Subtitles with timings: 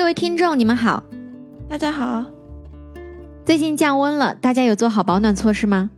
[0.00, 1.02] 各位听众，你们好，
[1.68, 2.24] 大家好。
[3.44, 5.90] 最近降温了，大家有做好保暖措施吗？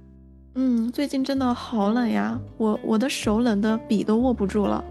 [0.57, 4.85] 嗯，最近真的好冷呀，我我的手冷的笔都握不住了。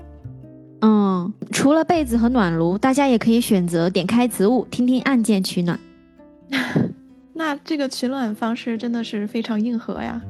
[0.80, 5.78] 嗯，除了被子和暖炉，大家也可以选择点开植物，听听按键取暖。
[7.36, 10.22] 那这个取暖方式真的是非常硬核呀。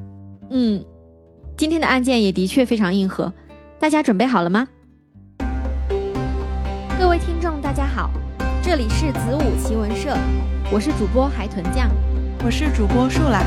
[0.49, 0.83] 嗯，
[1.55, 3.31] 今天的案件也的确非常硬核，
[3.77, 4.67] 大家准备好了吗？
[6.99, 8.09] 各位听众，大家好，
[8.63, 10.15] 这里是子午奇闻社，
[10.71, 11.89] 我是主播海豚酱，
[12.45, 13.43] 我是主播树懒，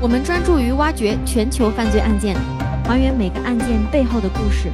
[0.00, 2.36] 我们专注于挖掘全球犯罪案件，
[2.84, 4.70] 还原每个案件背后的故事，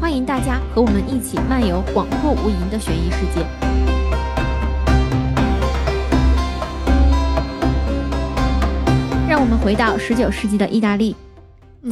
[0.00, 3.46] 欢迎大家和我们一起漫游广阔无垠的悬疑世界。
[9.28, 11.14] 让我们回到十九世纪的意大利，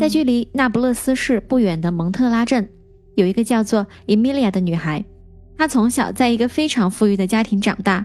[0.01, 2.69] 在距离那不勒斯市不远的蒙特拉镇。
[3.15, 5.03] 有一个叫做 Emilia 的女孩，
[5.57, 8.05] 她从小在一个非常富裕的家庭长大，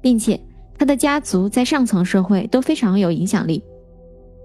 [0.00, 0.40] 并且
[0.78, 3.62] 她的家族在上层社会都非常有影响力。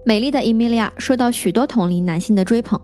[0.04, 2.80] 美丽的 Emilia 受到许多同龄男性的追捧。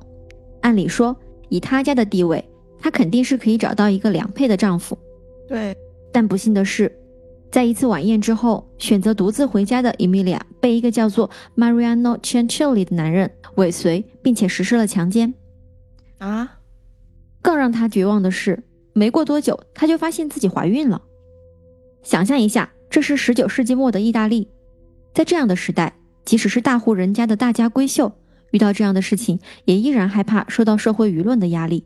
[0.61, 1.17] 按理说，
[1.49, 2.45] 以她家的地位，
[2.79, 4.97] 她肯定是可以找到一个良配的丈夫。
[5.49, 5.77] 对，
[6.13, 6.93] 但不幸的是，
[7.51, 15.33] 在一次晚宴之后，选择独自回家的 Emilia 被一个叫做 Mariano Cianciulli 的男人尾随，并且实施了强奸。
[16.19, 16.59] 啊！
[17.41, 18.63] 更让她绝望的是，
[18.97, 21.03] 没过多久，她就发现自己怀孕了。
[22.03, 24.49] 想象一下，这是十九世纪末的意大利，
[25.13, 25.95] 在这样的时代，
[26.25, 28.11] 即使是大户人家的大家闺秀，
[28.53, 31.85] 遇到这样的事情，也依然害怕受到社会舆论的压力。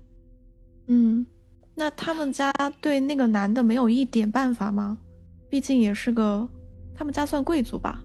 [0.86, 1.27] 嗯，
[1.75, 4.97] 那他们家对那个男的没有一点办法吗？
[5.48, 6.48] 毕竟也是个，
[6.94, 8.00] 他们家算贵族吧？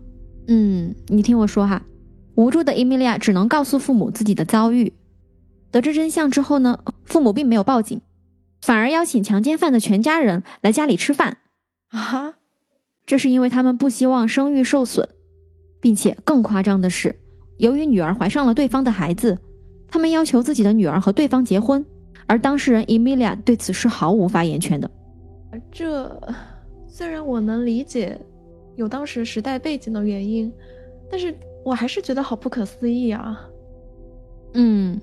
[0.47, 1.85] 嗯，你听我说哈，
[2.33, 4.91] 无助的伊米利亚只能告诉父母自己的遭遇。
[5.69, 8.01] 得知真相之后呢，父母并没有报警，
[8.61, 11.37] 反而邀请强奸犯的全家人来家里吃饭
[11.89, 12.35] 啊！
[13.05, 15.07] 这是因为他们不希望声誉受损，
[15.79, 17.15] 并且更夸张的是，
[17.57, 19.37] 由于女儿怀上了对方的孩子，
[19.87, 21.85] 他们要求自己的女儿和对方结婚，
[22.25, 24.89] 而当事人 Emilia 对此是毫无发言权的。
[25.71, 26.19] 这
[26.87, 28.19] 虽然我能理解
[28.75, 30.51] 有当时时代背景的原因，
[31.11, 33.47] 但是我还是觉得好不可思议啊！
[34.53, 34.99] 嗯。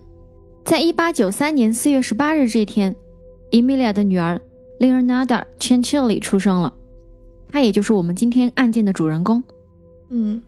[0.65, 2.95] 在一八九三年四月十八日这天
[3.53, 4.41] ，Emilia 的女儿
[4.81, 6.73] Leonarda Cianciulli 出生了，
[7.49, 9.43] 她也就是我们今天案件的主人公。
[10.09, 10.43] 嗯，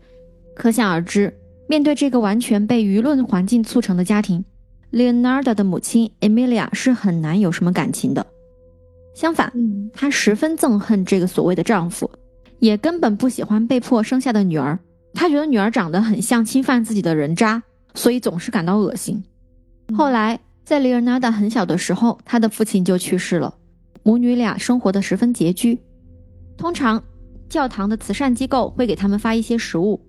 [0.54, 1.32] 可想而知，
[1.68, 4.44] 面对这个完全被舆论环境促成的家庭
[4.92, 8.26] ，Leonarda 的母亲 Emilia 是很难有什么感情的。
[9.14, 9.52] 相反，
[9.92, 12.10] 她十分憎恨这个所谓的丈夫，
[12.58, 14.78] 也根本不喜欢被迫生下的女儿。
[15.12, 17.62] 她觉得女儿长得很像侵犯自己的人渣，
[17.94, 19.22] 所以总是感到恶心。
[19.96, 23.54] 后来，在里尔纳达很小的时候，他的父亲就去世了，
[24.02, 25.78] 母女俩生活的十分拮据。
[26.56, 27.04] 通常，
[27.50, 30.00] 教堂的慈善机构会给他们发一些食物，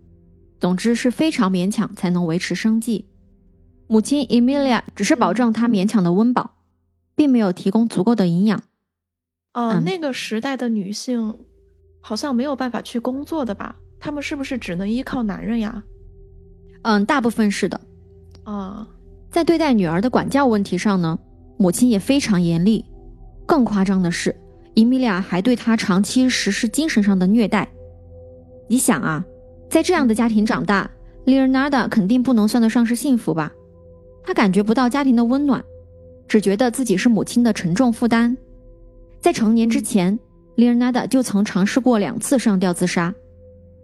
[0.59, 3.05] 总之是非常勉强才能维持生计。
[3.88, 6.55] 母亲 Emilia 只是保证他勉强的温饱，
[7.15, 8.63] 并没有提供足够的营养。
[9.53, 11.38] 哦，那个时代的女性
[11.99, 13.75] 好像没有办法去工作的吧？
[13.99, 15.83] 她们是不是只能依靠男人呀？
[16.83, 17.81] 嗯，大部分是的。
[18.44, 18.88] 啊。
[19.35, 21.19] 在对待女儿的管教问题上呢，
[21.57, 22.85] 母亲也非常严厉。
[23.46, 24.34] 更夸张的是，
[24.75, 27.68] 伊米娅还对她长期实施精神上的虐待。
[28.69, 29.25] 你想啊，
[29.69, 30.90] 在这样的家庭长大，
[31.25, 33.51] 丽尔纳达肯定不能算得上是幸福吧？
[34.24, 35.62] 她感觉不到家庭的温暖，
[36.29, 38.38] 只觉得自己是母亲的沉重负担。
[39.19, 40.18] 在成年之前，
[40.56, 43.13] 丽尔纳达就曾尝试过两次上吊自杀。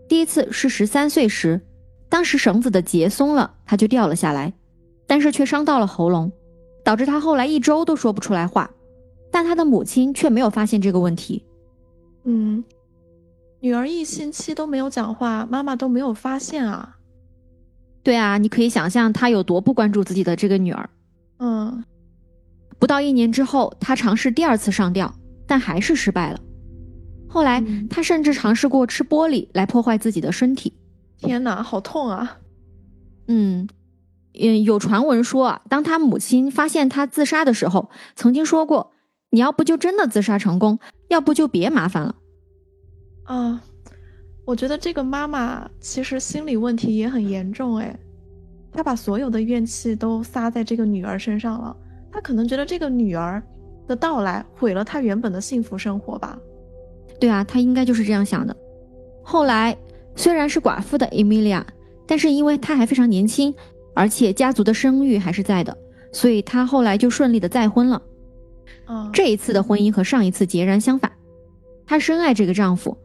[0.07, 1.59] 第一次是十三岁时，
[2.07, 4.53] 当时绳子的结松了，他就掉了下来。
[5.11, 6.31] 但是却伤到了喉咙，
[6.85, 8.71] 导致他后来一周都说不出来话。
[9.29, 11.43] 但他的母亲却没有发现这个问题。
[12.23, 12.63] 嗯，
[13.59, 16.95] 女儿一星期都没有讲话，妈妈都没有发现啊。
[18.01, 20.89] 对啊，你可以想象他有多不关注自己的这个女儿。
[21.39, 21.83] 嗯，
[22.79, 25.13] 不到一年之后，他尝试第二次上吊，
[25.45, 26.39] 但还是失败了。
[27.27, 30.73] 后来他甚至尝试过吃玻璃来破坏自己的身体。
[31.17, 32.37] 天哪，好痛啊！
[33.27, 33.67] 嗯。
[34.39, 38.91] 嗯，有传闻说啊，当他母亲发现他自杀的时候，曾经说过
[39.29, 40.79] ：“你要不就真的自杀成功，
[41.09, 42.15] 要不就别麻烦了。”
[43.25, 43.61] 啊，
[44.45, 47.97] 我觉得这个妈妈其实心理问题也很严重哎，
[48.71, 51.75] 她把所有的怨气都撒在这个女儿身上了，
[52.11, 53.43] 她可能觉得这个女儿
[53.87, 56.39] 的到来毁了她原本的幸福生活吧？
[57.19, 58.55] 对啊，她应该就是这样想的。
[59.21, 59.77] 后来
[60.15, 61.63] 虽然是寡妇的 Emilia，
[62.07, 63.53] 但是因为她还非常年轻。
[63.93, 65.77] 而且家族的声誉还是在的，
[66.11, 68.01] 所以她后来就顺利的再婚了。
[68.87, 71.11] 嗯，这一次的婚姻和上一次截然相反，
[71.85, 72.97] 她深爱这个丈夫，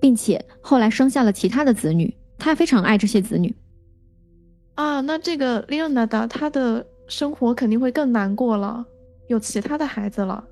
[0.00, 3.54] 并且后来生下了其他的子女，她非常爱这些子女。
[4.74, 8.84] 啊，那这个丽娜达她的生活肯定会更难过了，
[9.28, 10.42] 有其他的孩子了。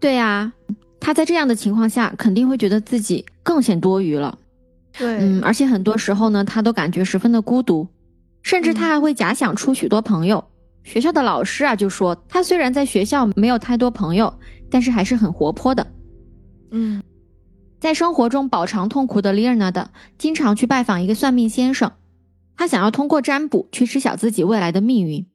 [0.00, 0.52] 对呀，
[0.98, 4.38] 她在这样的情况下，肯定会觉得自己更显多余了。
[4.96, 7.86] 对，嗯，而且很多时候呢，她都感觉十分的孤独，
[8.44, 10.44] 甚至他还会假想出许多朋友。
[10.84, 14.38] 学校的老师啊，就说他虽然在学校没有太多朋友，
[14.70, 15.86] 但是还是很活泼的。
[16.70, 17.02] 嗯，
[17.80, 21.92] 在生活中饱尝痛苦的丽尔娜的，经常去拜访一个算命先生，
[22.56, 25.26] 他想要通过占卜去知晓自己未来的命运。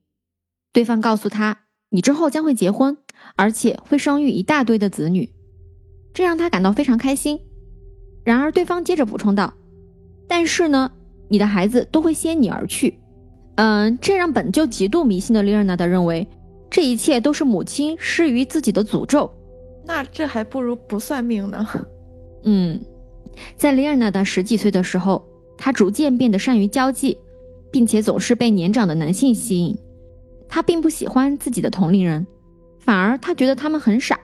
[0.71, 2.95] 对方告诉他：“你之后将会结婚，
[3.35, 5.33] 而且会生育一大堆的子女。”
[6.13, 7.39] 这让他感到非常开心。
[8.23, 9.55] 然而，对方接着补充道
[10.29, 10.91] ：“但是呢，
[11.29, 12.99] 你的孩子都会先你而去。”
[13.55, 16.27] 嗯，这让本就极度迷信的丽尔娜的认为，
[16.69, 19.29] 这一切都是母亲施于自己的诅咒。
[19.85, 21.67] 那这还不如不算命呢。
[22.43, 22.79] 嗯，
[23.57, 25.27] 在丽尔娜的十几岁的时候，
[25.57, 27.17] 她逐渐变得善于交际，
[27.69, 29.77] 并且总是被年长的男性吸引。
[30.47, 32.25] 她并不喜欢自己的同龄人，
[32.79, 34.17] 反而她觉得他们很傻。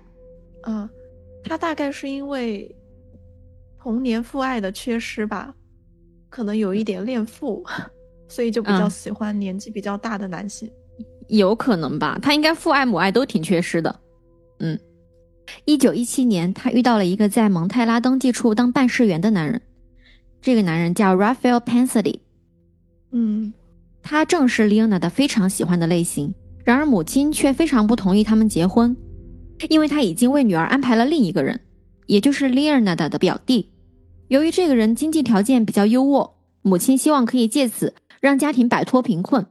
[0.63, 0.89] 嗯，
[1.43, 2.73] 她大概是因为
[3.81, 5.53] 童年父爱的缺失吧，
[6.35, 7.63] 可能有一点恋父。
[8.27, 10.67] 所以就比较喜欢年纪比较大的男性，
[11.27, 12.17] 有可能吧？
[12.23, 13.99] 他应该父爱母爱都挺缺失的。
[14.59, 14.77] 嗯，
[15.63, 19.61] 一九一七年，他遇到了一个在蒙泰拉登记处当办事员的男人，
[20.41, 22.19] 这个男人叫 Raphael Pansody。
[23.11, 23.53] 嗯，
[24.01, 26.33] 他正是 Leona 的非常喜欢的类型。
[26.63, 28.97] 然而母亲却非常不同意他们结婚，
[29.69, 31.61] 因为他已经为女儿安排了另一个人，
[32.07, 33.69] 也就是 Leona 的表弟。
[34.27, 36.31] 由于这个人经济条件比较优渥，
[36.61, 37.93] 母亲希望可以借此。
[38.21, 39.45] 让家庭摆脱贫困，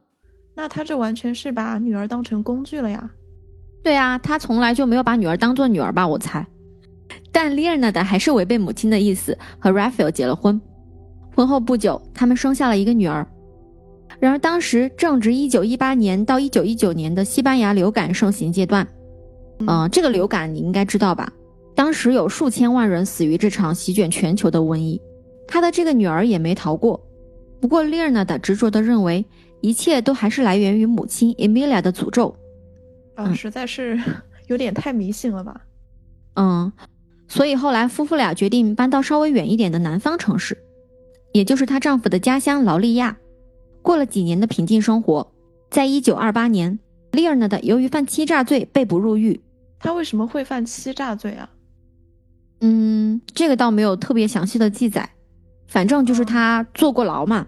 [0.53, 3.09] 那他这完全是把女儿当成工具了呀。
[3.81, 6.05] 对啊，他从来就没有把女儿当做女儿吧？
[6.05, 6.45] 我猜。
[7.31, 10.59] 但丽尔娜的还是违背母亲的意思，和 Raphael 结了婚。
[11.33, 13.25] 婚后不久，他们生下了一个女儿。
[14.19, 18.85] 然而当时正值1918年到1919年的西班牙流感盛行阶段。
[19.59, 21.31] 嗯，这个流感你应该知道吧？
[21.75, 24.99] 当时有数千万人死于这场席卷全球的瘟疫，
[25.45, 27.05] 他的这个女儿也没逃过。
[27.59, 29.25] 不过，丽尔娜的执着地认为，
[29.61, 32.35] 一切都还是来源于母亲 Emilia 的诅咒。
[33.15, 33.99] 啊，实在是
[34.47, 35.61] 有点太迷信了吧？
[36.35, 36.71] 嗯，
[37.27, 40.57] 所以后来夫妇俩决定搬到稍微远一点的南方城市，
[41.33, 43.17] 也就是她丈夫的家乡劳利亚。
[43.81, 45.31] 过了几年的平静生活，
[45.69, 46.79] 在一九二八年，
[47.11, 49.41] 丽尔娜的由于犯欺诈罪被捕入狱。
[49.79, 51.49] 她为什么会犯欺诈罪啊？
[52.67, 55.11] 嗯，这个倒没有特别详细的记载。
[55.67, 57.45] 反正就是他坐过牢嘛，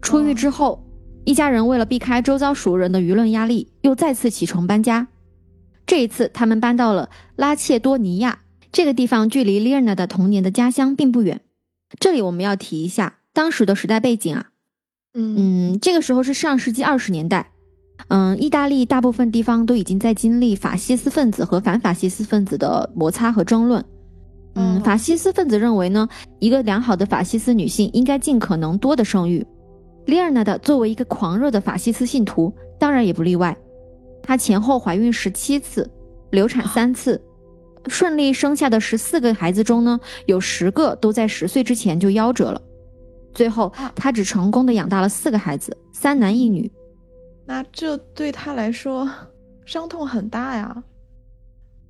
[0.00, 0.84] 出狱之后，
[1.24, 5.08] 一家人为了避开周遭熟人的舆论压力，又再次启程搬家。
[5.86, 8.40] 这一次，他们搬到了拉切多尼亚
[8.70, 11.40] 这个地方，距离丽尔娜的童年的家乡并不远。
[11.98, 14.50] 这里我们要提一下当时的时代背景啊，
[15.14, 17.50] 嗯，这个时候是上世纪二十年代，
[18.08, 23.84] 嗯，意大利大部分地方都已经在经历法西斯分子和反法西斯分子的摩擦和争论。
[24.54, 26.08] 嗯，法西斯分子认为呢，
[26.38, 29.44] 一个良好的法西斯女性应该尽可能多的生育。
[30.06, 33.56] 丽尔娜的作为一个狂热的法西斯信徒，当然也不例外。
[34.22, 35.90] 她前后怀孕十七次，
[36.30, 37.20] 流产三次，
[37.88, 42.60] 顺利生下的十四个孩子中呢，有十个都在十岁之前就夭折了。
[43.32, 46.70] 最后，她只成功的养大了四个孩子，三男一女。
[47.44, 49.10] 那这对她来说，
[49.66, 50.84] 伤痛很大呀。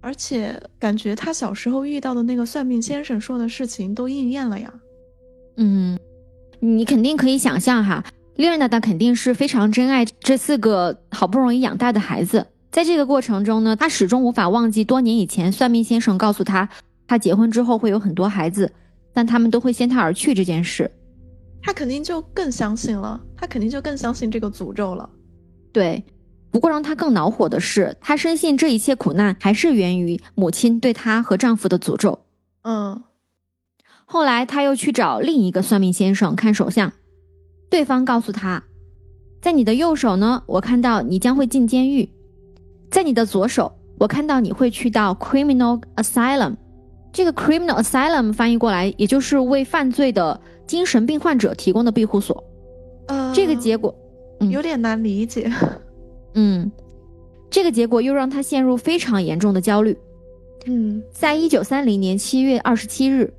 [0.04, 4.70] 而且感觉他小时候遇到的那个算命先生说的事情都应验了呀。
[5.56, 5.99] 嗯，
[6.61, 8.04] 你肯定可以想象哈，
[8.37, 12.46] 丽尔娜达肯定是非常珍爱这四个好不容易养大的孩子。
[12.70, 16.68] 在这个过程中呢，她始终无法忘记多年以前算命先生告诉她，
[17.06, 18.70] 她结婚之后会有很多孩子，
[19.14, 20.90] 但他们都会先她而去这件事。
[21.62, 25.08] 她肯定就更相信了，她肯定就更相信这个诅咒了。
[25.73, 26.04] 对。
[26.54, 32.20] 不过让她更恼火的是，她深信这一切苦难还是源于母亲对她和丈夫的诅咒。
[32.62, 33.02] 嗯，
[34.04, 36.92] 后来她又去找另一个算命先生看手相，
[37.68, 38.62] 对方告诉她，
[39.42, 42.08] 在你的右手呢，我看到你将会进监狱；
[42.88, 46.54] 在你的左手，我看到你会去到 criminal asylum。
[47.12, 52.44] 这个 criminal asylum 翻译过来，也就是为犯罪的精神病患者提供的庇护所。
[53.08, 53.92] 呃，这个结果
[54.52, 55.52] 有点难理解。
[56.35, 56.71] 嗯，
[57.49, 59.97] 这个结果又让他陷入非常严重的焦虑。
[60.67, 63.33] 嗯，在一九三零年七月二十七日，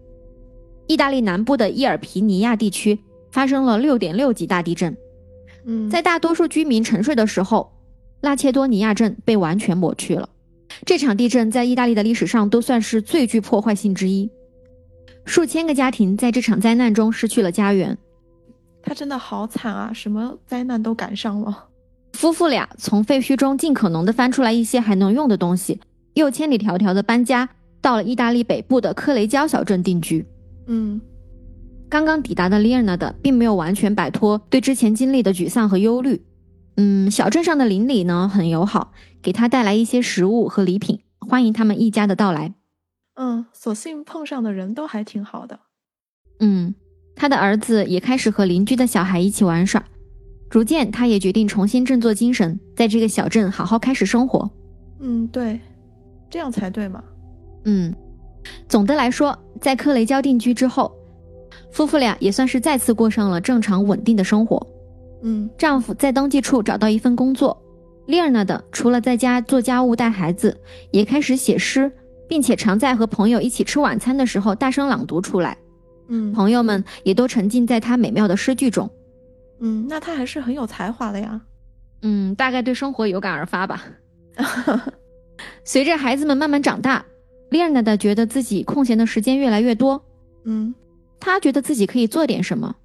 [0.88, 2.98] 意大利南部的伊尔皮尼亚地区
[3.32, 4.96] 发生了六点六级大地震。
[5.66, 7.72] 嗯，在大多数居民沉睡的时候，
[8.22, 10.30] 拉切多尼亚镇被完全抹去了。
[10.86, 14.30] 这场地震在意大利的历史上都算是最具破坏性之一，
[15.26, 17.98] 数千个家庭在这场灾难中失去了家园。
[18.84, 19.92] 他真的好惨啊！
[19.92, 21.66] 什么灾难都赶上了。
[22.16, 25.80] 夫妇俩从废墟中尽可能的翻出来一些还能用的东西，
[26.14, 27.48] 又千里迢迢的搬家
[27.82, 30.26] 到了意大利北部的科雷焦小镇定居。
[30.68, 31.00] 嗯，
[31.90, 36.26] 刚刚抵达的丽尔纳的并没有完全摆脱对之前经历的沮丧和忧虑。
[36.78, 42.56] 嗯，小镇上的邻里呢很友好，给他带来一些食物和礼品，欢迎他们一家的到来。
[43.16, 45.60] 嗯，所幸碰上的人都还挺好的。
[46.40, 46.76] 嗯，
[47.16, 49.86] 他的儿子也开始和邻居的小孩一起玩耍，
[50.56, 54.50] 逐渐他也决定重新振作精神，在这个小镇好好开始生活。
[55.02, 55.60] 嗯，对，
[56.30, 57.04] 这样才对嘛。
[57.66, 57.94] 嗯，
[58.66, 60.90] 总的来说，在克雷焦定居之后，
[61.72, 64.66] 夫妇俩也算是再次过上了正常稳定的生活。
[65.24, 67.62] 嗯，丈夫在登记处找到一份工作，
[68.06, 70.58] 丽尔娜的除了在家做家务、带孩子，
[70.90, 71.92] 也开始写诗，
[72.30, 75.58] 并且常在和朋友一起吃晚餐的时候大声朗读出来。
[76.08, 78.90] 嗯，朋友们也都沉浸在她美妙的诗句中。
[79.60, 81.42] 嗯，那他还是很有才华的呀。
[82.02, 83.84] 嗯，大概对生活有感而发吧。
[85.64, 87.04] 随着孩子们慢慢长大，
[87.50, 90.04] 丽尔娜的觉得自己空闲的时间越来越多。
[90.44, 90.74] 嗯，
[91.20, 92.76] 她觉得自己可以做点什么。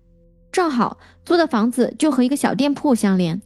[0.53, 3.41] 正好租的房子就和一个小店铺相连，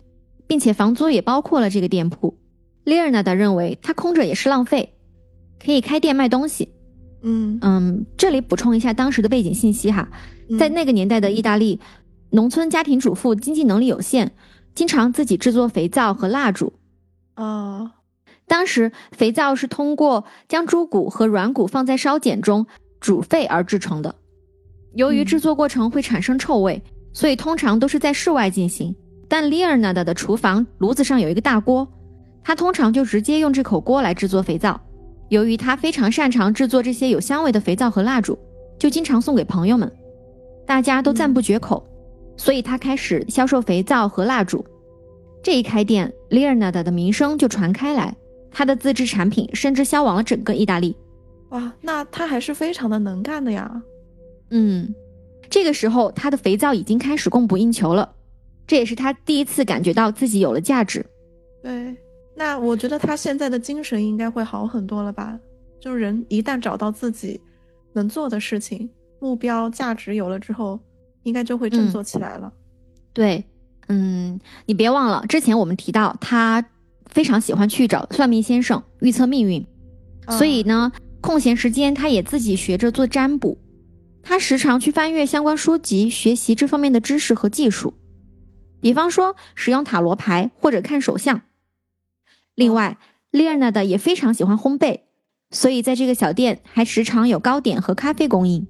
[0.46, 2.38] 并且房租也包括了这个店铺。
[2.84, 4.94] 丽尔娜的认为它空着也是浪费，
[5.62, 6.68] 可以开店卖东西。
[7.22, 10.08] 嗯嗯，这里补充一下当时的背景信息哈，
[10.58, 11.80] 在那个年代的意大利，
[12.34, 14.32] 农村家庭主妇经济能力有限，
[14.74, 16.72] 经常自己制作肥皂和蜡烛。
[17.36, 17.92] 哦，
[18.48, 22.66] 当时肥皂是通过将猪骨和软骨放在烧碱中
[22.98, 24.12] 煮沸而制成的，
[24.94, 26.82] 由于制作过程会产生臭味。
[27.12, 28.92] 所以通常都是在室外进行，
[29.28, 31.86] 但 l e o n a 的厨房炉子上有一个大锅，
[32.42, 34.80] 他通常就直接用这口锅来制作肥皂。
[35.28, 38.36] 由于他非常擅长制作这些有香味的肥皂和蜡烛，
[38.76, 39.88] 就经常送给朋友们，
[40.66, 41.86] 大家都赞不绝口。
[42.36, 44.64] 所以他开始销售肥皂和蜡烛。
[45.42, 48.14] 这一开店，Leonard 的名声就传开来，
[48.50, 50.96] 他的自制产品甚至销往了整个意大利。
[51.50, 53.82] 哇，那他还是非常的能干的呀。
[54.50, 54.94] 嗯。
[55.50, 58.10] 这个时候，他的肥皂已经开始供不应求了，
[58.66, 61.04] 这也是他第一次感觉到自己有了价值。
[61.62, 61.94] 对，
[62.34, 65.38] 那我觉得他现在的精神应该会好很多了吧？
[65.78, 67.40] 就是人一旦找到自己
[67.92, 70.80] 能做的事情、目标、价值有了之后，
[71.24, 72.52] 应该就会振作起来了。
[73.12, 73.44] 对，
[73.88, 76.64] 嗯，你别忘了，之前我们提到他
[77.06, 79.66] 非常喜欢去找算命先生预测命运，
[80.28, 83.58] 所以呢，空闲时间他也自己学着做占卜。
[84.22, 87.92] 他时常去翻阅相关书籍，学习这方面的知识和技术，
[88.80, 91.42] 比方说使用塔罗牌或者看手相。
[92.54, 92.96] 另外，
[93.30, 95.00] 丽尔娜的也非常喜欢烘焙，
[95.50, 98.66] 所以在这个小店还时常有糕点和咖啡供应。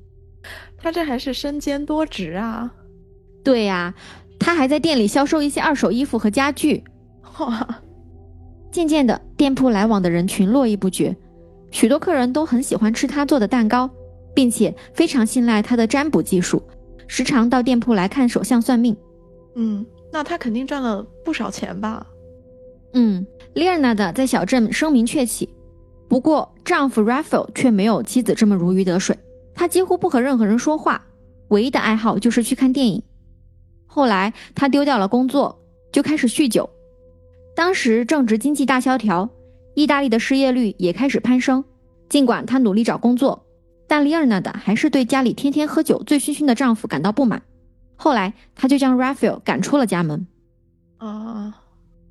[0.85, 2.71] 他这还是身兼多职啊！
[3.43, 3.95] 对呀，
[4.39, 6.85] 他还在店里销售一些二手衣服和家具。
[7.39, 7.81] 哇！
[8.71, 11.17] 渐渐的，店铺来往的人群络绎不绝，
[11.71, 13.89] 许多客人都很喜欢吃他做的蛋糕。
[14.35, 16.61] 并且非常信赖他的占卜技术，
[17.07, 18.97] 时常到店铺来看手相算命。
[19.55, 22.05] 嗯，那他肯定赚了不少钱吧？
[22.95, 23.25] 嗯，
[23.55, 25.49] 丽尔娜的在小镇声名鹊起，
[26.09, 29.17] 不过丈夫 Raphael 却没有妻子这么如鱼得水。
[29.55, 31.05] 他几乎不和任何人说话，
[31.49, 33.03] 唯一的爱好就是去看电影。
[33.87, 35.59] 后来他丢掉了工作，
[35.93, 36.69] 就开始酗酒。
[37.55, 39.29] 当时正值经济大萧条，
[39.75, 41.65] 意大利的失业率也开始攀升。
[42.09, 43.41] 尽管他努力找工作。
[43.87, 47.43] 但丽尔娜的还是对家里天天喝酒、醉醺醺的丈夫感到不满。
[47.97, 50.27] 后来，她就将 Raphael 赶出了家门。
[50.97, 51.55] 啊，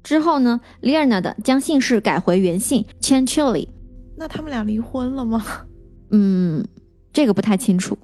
[0.04, 0.62] 之后呢？
[0.82, 3.68] 丽尔娜的将姓氏改回原姓 Chanchilli。
[4.16, 5.44] 那他们俩离婚了吗？
[6.12, 6.64] 嗯，
[7.14, 7.98] 这个不太清楚。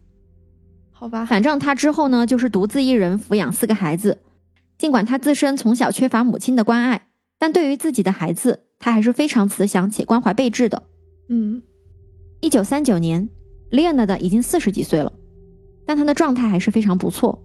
[0.92, 4.20] 好吧，反正他之后呢，就是独自一人抚养四个孩子。
[4.78, 10.84] 尽管他自身从小缺乏母亲的关爱，但对于自己的孩子，他还是非常慈祥且关怀备至的。
[11.28, 11.62] 嗯，
[12.40, 13.28] 一九三九年。
[13.72, 15.14] 丽安娜的已经四十几岁了，
[15.86, 17.40] 但她的状态还是非常不错。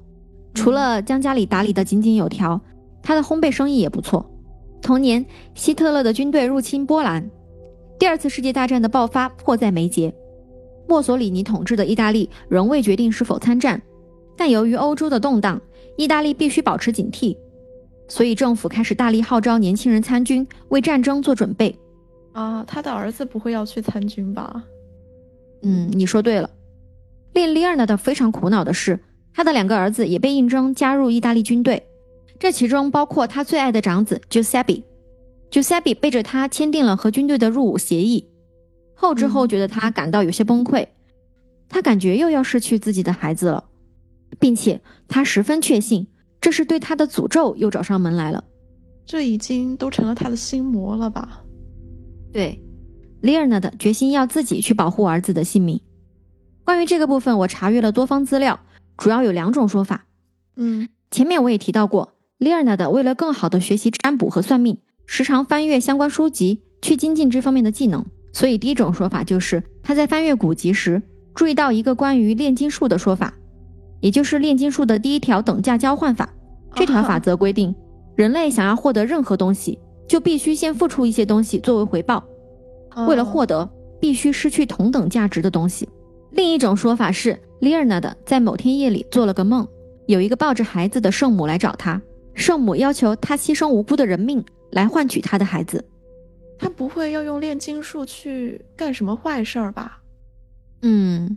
[0.55, 2.59] 除了将家里打理得井井有条，
[3.03, 4.25] 她的烘焙生意也不错。
[4.81, 7.31] 同年，希特勒的军队入侵波兰，
[7.99, 10.15] 第二次世界大战的爆发迫在眉睫。
[10.87, 13.81] 墨索里尼统治的意大利仍未决定是否参战，
[14.37, 15.61] 但由于欧洲的动荡，
[15.97, 17.37] 意大利必须保持警惕，
[18.09, 21.75] 所以政府开始大力号召年轻人参军，为战争做准备。
[22.33, 24.63] 啊，他的儿子不会要去参军吧？
[25.63, 26.51] 嗯，你说对了。
[27.33, 28.99] 令利尔纳的非常苦恼的是，
[29.33, 31.83] 他的两个儿子也被应征加入意大利军队，
[32.39, 34.83] 这其中包括他最爱的长子 Giuseppe。
[35.51, 38.29] Giuseppe 背着他签订了和军队的入伍协议。
[38.95, 40.87] 后知后觉的他感到有些崩溃，
[41.69, 43.65] 他感觉又要失去自己的孩子了，
[44.39, 46.07] 并且他十分确信
[46.41, 48.45] 这是对他的诅咒又找上门来了。
[49.07, 51.43] 这已经都成了他的心魔了吧？
[52.33, 52.59] 对
[53.23, 55.81] ，Leonard 决心要自己去保护儿子的性命。
[56.65, 58.59] 关于这个部分，我查阅了多方资料，
[58.97, 60.07] 主要有两种说法。
[60.57, 68.07] 嗯，前面我也提到过，Leonard 为了更好的学习占卜和算命，时常翻阅相关书籍，去精进这方面的技能。
[68.35, 71.01] 所以，第一种说法就是他在翻阅古籍时
[71.35, 73.33] 注意到一个关于炼金术的说法，
[74.01, 76.29] 也就是炼金术的第一条等价交换法。
[76.75, 77.73] 这条法则规定，
[78.17, 82.23] 人类想要获得任何东西，就必须先付出一些东西作为回报。
[83.07, 85.89] 为了获得，必须失去同等价值的东西。
[86.33, 89.67] 另一种说法是，Leonard 在某天夜里做了个梦，
[90.09, 92.03] 有一个抱着孩子的圣母来找他，
[92.35, 95.85] 圣母要求他牺牲无辜的人命来换取他的孩子。
[96.59, 100.01] 他不会要用炼金术去干什么坏事儿吧？
[100.83, 101.37] 嗯，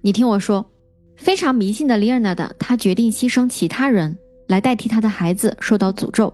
[0.00, 0.70] 你听我说，
[1.16, 4.16] 非常迷信的里尔纳德，他决定牺牲其他人
[4.48, 6.32] 来代替他的孩子受到诅咒。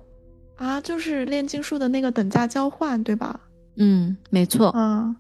[0.57, 3.41] 啊，就是炼金术的那个等价交换，对吧？
[3.77, 4.69] 嗯，没错。
[4.69, 5.17] 啊，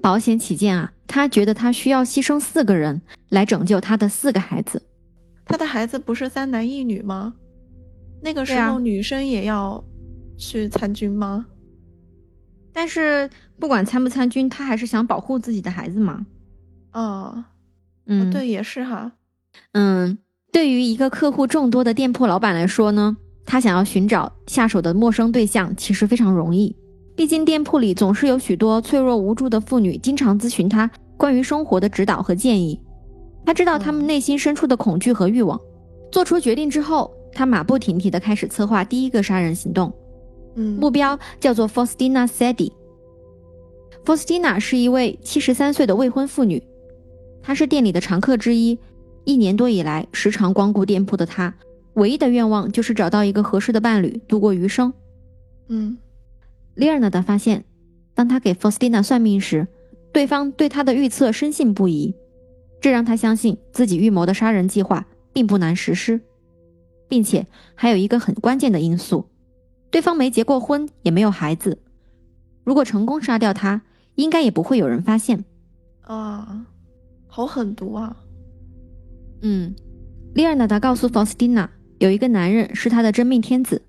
[0.00, 3.00] 保险起见啊，他觉得他需要牺牲四个人
[3.30, 4.80] 来拯救他的四个孩子。
[5.44, 7.34] 他的孩子不是三男一女吗？
[8.22, 9.82] 那个时候女生也要
[10.38, 11.44] 去参军吗？
[12.74, 16.26] 但是不管参不参军，他还是想保护自己的孩子嘛。
[16.92, 17.44] 哦，
[18.06, 19.12] 嗯，对，也是哈。
[19.72, 20.18] 嗯，
[20.52, 23.16] 对于一个客户众多的店铺老板来说呢，
[23.46, 26.76] 他想要寻找下手的陌生对象，其实非常容易。
[27.16, 32.80] 毕竟店铺里总是有许多脆弱无助的妇女，经常咨询他关于生活的指导和建议。
[33.46, 35.60] 他知道他们内心深处的恐惧和欲望。
[36.10, 39.92] 做出决定之后，他马不停蹄地开始策划第一个杀人行动。
[40.54, 42.70] 嗯，目标叫做 Faustina Sedi。
[44.04, 46.62] Faustina 是一位七十三岁的未婚妇女，
[47.42, 48.78] 她是店里的常客之一。
[49.24, 51.54] 一年多以来，时常光顾店铺的她，
[51.94, 54.92] 唯一的愿望就是找到一个合适的伴侣度过余生。
[55.68, 55.96] 嗯
[56.76, 57.64] ，Leonard 发现，
[58.14, 59.66] 当他给 Faustina 算命时，
[60.12, 62.14] 对方对他的预测深信不疑，
[62.82, 66.20] 这让他相信自己预谋的杀人计划并不难实施，
[67.08, 69.24] 并且还有一个很关键的因素。
[69.94, 71.78] 对方没结过婚，也没有孩子。
[72.64, 73.80] 如果成功杀掉他，
[74.16, 75.44] 应该也不会有人发现。
[76.00, 76.66] 啊，
[77.28, 78.16] 好狠毒啊！
[79.42, 79.72] 嗯，
[80.34, 81.68] 利尔纳达告诉 Faustina，
[82.00, 83.82] 有一个男人是他的真命天子。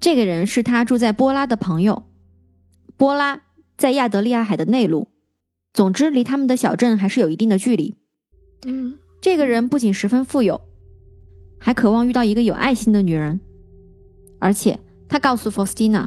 [0.00, 2.02] 这个人是他住在波拉的朋友。
[2.96, 3.42] 波拉
[3.76, 5.06] 在亚得利亚海的内陆，
[5.72, 7.94] 总之离他们的小镇还是有一定的距离。
[8.66, 10.60] 嗯，这个人不仅十分富有，
[11.60, 13.38] 还渴望遇到一个有爱心的女人，
[14.40, 14.76] 而且。
[15.08, 16.06] 他告诉 Faustina，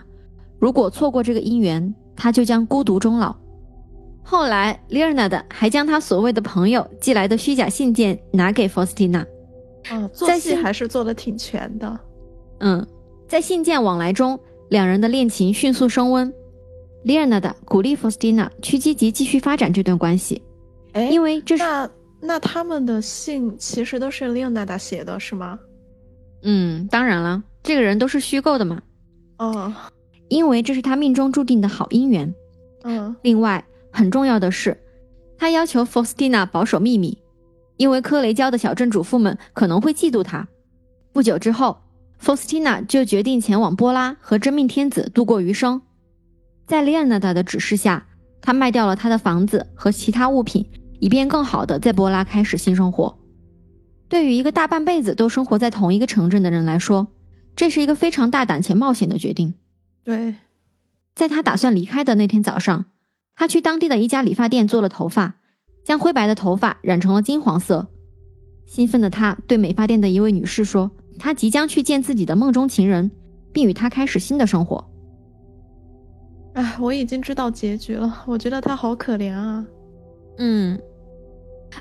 [0.60, 3.36] 如果错过这个姻缘，他就将孤独终老。
[4.24, 9.26] 后来，Leonard 还将他所谓的朋友寄来的虚假信件拿给 Faustina。
[9.90, 12.00] 啊，做戏还是做的挺全的。
[12.60, 12.86] 嗯，
[13.28, 16.32] 在信件往来中，两人的恋情迅速升温。
[17.04, 20.40] Leonard 鼓励 Faustina 去积极继续发展这段关系。
[20.94, 21.90] 哎，因为这是那
[22.22, 25.58] 那他们的信其实都是 Leonard 写的，是吗？
[26.44, 28.80] 嗯，当然了，这个人都是虚构的嘛。
[29.42, 29.74] 哦，
[30.28, 32.32] 因为这是他命中注定的好姻缘。
[32.84, 34.80] 嗯，另外很重要的是，
[35.36, 37.18] 他要求 Faustina 保守秘密，
[37.78, 40.48] 因为科雷焦的小镇主妇们可能会嫉妒他。
[41.12, 41.82] 不久之后
[42.24, 45.82] ，Faustina 就决定前往波拉和真命天子度过余生。
[46.68, 48.06] 在 Leonard 的指示下，
[48.42, 53.18] 他卖掉了他的房子和其他物品，以便更好的在波拉开始新生活。
[54.08, 57.08] 对于一个大半辈子都生活在同一个城镇的人来说，
[57.56, 59.54] 这是一个非常大胆且冒险的决定。
[60.04, 60.36] 对，
[61.14, 62.86] 在他打算离开的那天早上，
[63.36, 65.36] 他去当地的一家理发店做了头发，
[65.84, 67.88] 将灰白的头发染成了金黄色。
[68.66, 73.12] 兴奋的他对美发店的一位女士说：“他即将去见自己的梦中情人，
[73.52, 74.84] 并与他开始新的生活。”
[76.54, 78.24] 哎，我已经知道结局了。
[78.26, 79.66] 我觉得他好可怜啊。
[80.38, 80.80] 嗯，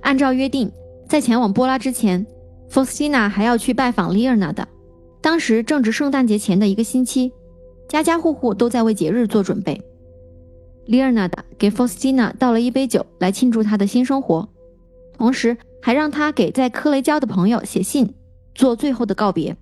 [0.01, 0.71] 按照约定，
[1.09, 2.27] 在前往波拉之前
[2.69, 4.69] ，f 斯 s t i n a 还要去拜访 Leonard 的。
[5.21, 7.33] 当时正值圣诞节前的一个星期，
[7.89, 9.81] 家家户户都在为节日做准备。
[10.87, 14.49] 利尔纳达给 Faustina 倒了一杯酒来庆祝她的新生活，
[15.17, 18.15] 同时还让她给在科雷焦的朋友写信，
[18.55, 19.57] 做最后的告别。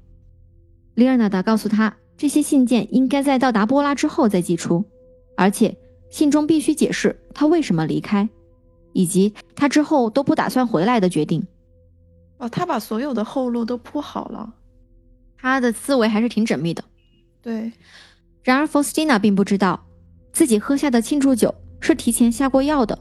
[0.95, 4.85] 利尔纳达告诉他，这些信件应该在到达波拉之后再寄出，
[5.37, 5.77] 而且
[6.09, 8.29] 信中必须解释他为什么离开，
[8.93, 11.47] 以及他之后都不打算回来的决定。
[12.39, 14.55] 哦，他把所有的后路都铺好了。
[15.41, 16.85] 他的思维还是挺缜密的，
[17.41, 17.73] 对，
[18.43, 19.87] 然而 Faustina 并不知道，
[20.33, 22.99] 自己喝下的庆祝酒是提前下过药的。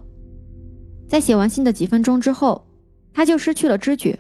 [1.07, 2.67] 在写完信的几分钟之后，
[3.13, 4.19] 他就失去了知觉。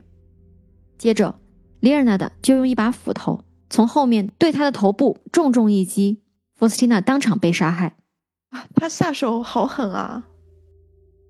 [0.97, 1.39] 接着，
[1.79, 6.23] 里尔纳德就用一把斧头从后面对他的头部重重一击
[6.57, 7.97] ，Faustina 当场被杀害。
[8.49, 10.25] 啊，他下手好狠啊！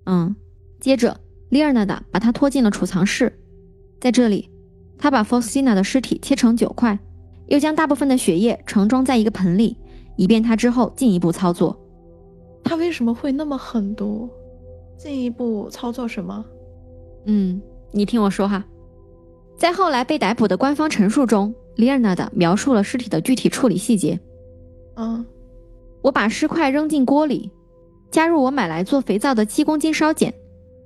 [0.06, 0.36] 嗯，
[0.80, 1.20] 接着，
[1.50, 3.38] 里尔纳德把他拖进了储藏室，
[4.00, 4.50] 在这里，
[4.98, 6.98] 他把 Faustina 的尸体切成九块，
[7.46, 9.76] 又将大部分的血液盛装在一个盆里，
[10.16, 11.78] 以便他之后进一步操作。
[12.64, 14.28] 他为什么会那么狠毒？
[14.96, 16.44] 进一步操作什么？
[17.26, 18.64] 嗯，你听我说哈，
[19.56, 24.18] 在后来被逮捕的官方陈述中，里尔纳德描述了尸体的具体处理细节。
[24.96, 25.24] 嗯，
[26.02, 27.50] 我把尸块扔进锅里。
[28.10, 30.32] 加入我买来做肥皂的七公斤烧碱，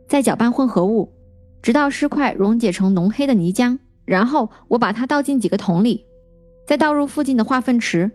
[0.08, 1.08] 再搅拌混合物，
[1.62, 3.78] 直到尸块溶解成浓黑的泥浆。
[4.04, 6.06] 然后我把它倒进几个桶里，
[6.66, 8.10] 再倒入附近的化粪池。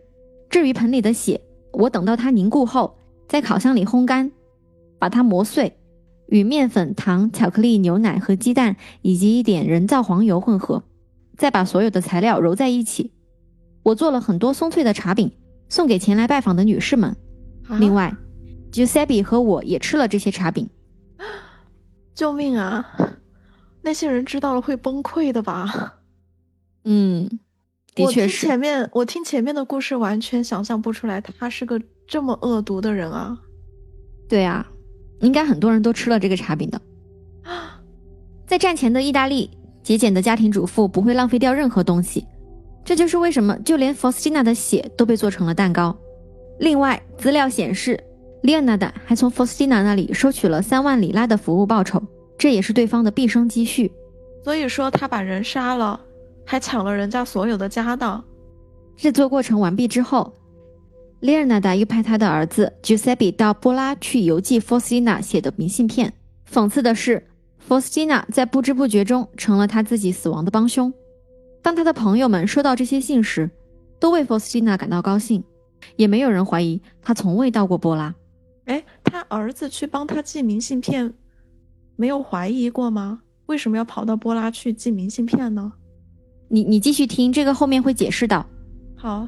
[0.49, 1.41] 至于盆里的血，
[1.73, 2.97] 我等到它凝固后，
[3.27, 4.31] 在烤箱里烘干，
[4.99, 5.77] 把它磨碎，
[6.27, 10.83] 与面粉、糖、巧克力、牛奶和鸡蛋以及一点人造黄油混合，
[11.37, 13.11] 再把所有的材料揉在一起。
[13.83, 15.31] 我做了很多松脆的茶饼，
[15.69, 17.15] 送给前来拜访的女士们。
[17.79, 18.15] 另外。
[18.69, 20.69] Giuseppe 和我也吃了这些茶饼。
[22.13, 22.85] 救命啊！
[23.81, 25.95] 那些人知道了会崩溃的吧？
[26.83, 27.39] 嗯，
[27.95, 28.45] 的确是。
[28.47, 33.37] 前面我听前面的故事，完全想象不出来他是个这么恶毒的人啊。
[34.27, 34.67] 对啊，
[35.21, 36.81] 应该很多人都吃了这个茶饼的。
[38.45, 39.49] 在战前的意大利，
[39.83, 42.25] 节俭的家庭主妇不会浪费掉任何东西，
[42.83, 45.97] 这就是为什么就连 Faustina 的血都被做成了蛋糕。
[46.59, 48.03] 另外，资料显示。
[48.43, 52.01] 利安娜达还从 Faustina 那里收取了三万里拉的服务报酬，
[52.37, 53.91] 这也是对方的毕生积蓄。
[54.43, 55.99] 所以说，他把人杀了，
[56.45, 58.23] 还抢了人家所有的家当。
[58.95, 60.33] 制作过程完毕之后，
[61.19, 66.13] 利安娜达又派他的儿子 Giuseppe 到波拉去邮寄 Faustina 写的明信片。
[66.51, 67.27] 讽刺的是
[67.67, 70.93] ，Faustina 在不知不觉中成了他自己死亡的帮凶。
[71.61, 73.49] 当他的朋友们收到这些信时，
[73.99, 75.43] 都为 Faustina 感到高兴，
[75.97, 78.15] 也没有人怀疑他从未到过波拉。
[78.65, 81.13] 哎，他儿子去帮他寄明信片，
[81.97, 83.21] 没有怀疑过吗？
[83.47, 85.73] 为什么要跑到波拉去寄明信片呢？
[86.47, 88.45] 你你继续听，这个后面会解释的。
[88.95, 89.27] 好，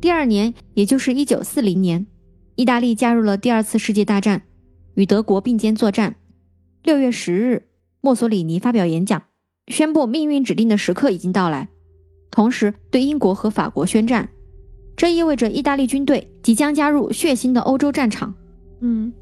[0.00, 2.06] 第二年，也就是一九四零年，
[2.54, 4.42] 意大利加入了第二次世界大战，
[4.94, 6.14] 与德国并肩作战。
[6.82, 7.66] 六月十日，
[8.00, 9.22] 墨索里尼发表演讲，
[9.68, 11.68] 宣布命运指定的时刻已经到来，
[12.30, 14.28] 同时对英国和法国宣战。
[14.96, 18.34] 这意味着意大利军队即将加入血腥的欧洲战场。
[18.80, 19.12] 嗯，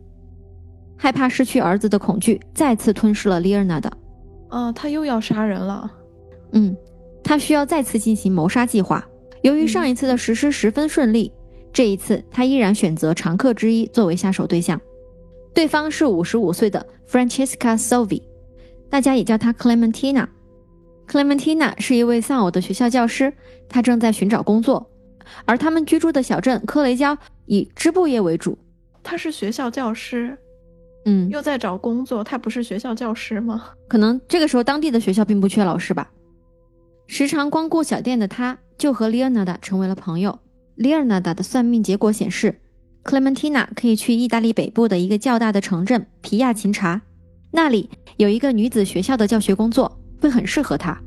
[0.96, 3.90] 害怕失去儿子的恐惧再次吞噬了利尔纳德。
[4.48, 5.90] 啊，他又要杀人了。
[6.52, 6.76] 嗯，
[7.22, 9.04] 他需要再次进行谋杀计划。
[9.42, 11.32] 由于上一次的实施十分顺利，
[11.72, 14.80] 这一次他依然选择常客之一作为下手对象。
[15.52, 18.22] 对方是五十五岁的 Francesca Solvi，
[18.88, 20.26] 大家也叫她 Clementina。
[21.06, 23.32] Clementina 是一位丧偶的学校教师，
[23.68, 24.90] 她正在寻找工作。
[25.44, 28.58] 而他们居住的小镇科雷焦以织布业为主。
[29.02, 30.36] 她是学校教师，
[31.04, 32.24] 嗯，又在找工作。
[32.24, 33.64] 他不是学校教师吗？
[33.88, 36.10] 可能这个时候当地的学校并不缺老师吧。
[37.06, 40.38] 时常光顾小店的他，就和 Leonarda 成为了朋友。
[40.78, 42.60] Leonarda 的算命结果显示
[43.04, 47.02] ，Clementina 可以去意大利北部的一个较大的城镇皮亚琴察，
[47.50, 50.98] 那里有一个女子学校的教学工作，会很适合她。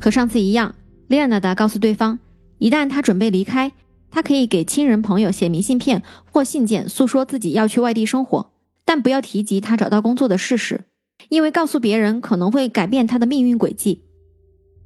[0.00, 0.74] 和上次一样
[1.08, 2.18] ，Leonarda 告诉对方。
[2.58, 3.72] 一旦他准备离开，
[4.08, 8.51] 他可以给亲人朋友写明信片或信件，诉说自己要去外地生活，
[8.92, 10.84] 但不要提及他找到工作的事实，
[11.30, 14.04] 因为告诉别人可能会改变他的命运轨迹。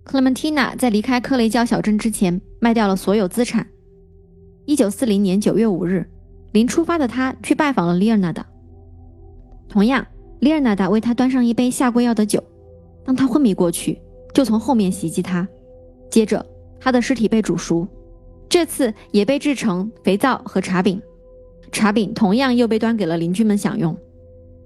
[0.04, 3.66] Clementina 在离开克雷焦小镇之前卖掉了所有资产。
[4.64, 6.08] 一九四零年九月五日，
[6.52, 8.46] 临出发的他去拜访了里尔纳达。
[9.68, 10.06] 同样，
[10.38, 12.40] 里尔纳达为他端上一杯下过药的酒，
[13.04, 14.00] 当他昏迷过去，
[14.32, 15.48] 就从后面袭击他，
[16.08, 16.46] 接着。
[16.78, 17.88] 他的尸体被煮熟，
[18.48, 21.02] 这次也被制成肥皂和茶饼，
[21.72, 23.96] 茶饼同样又被端给了邻居们享用。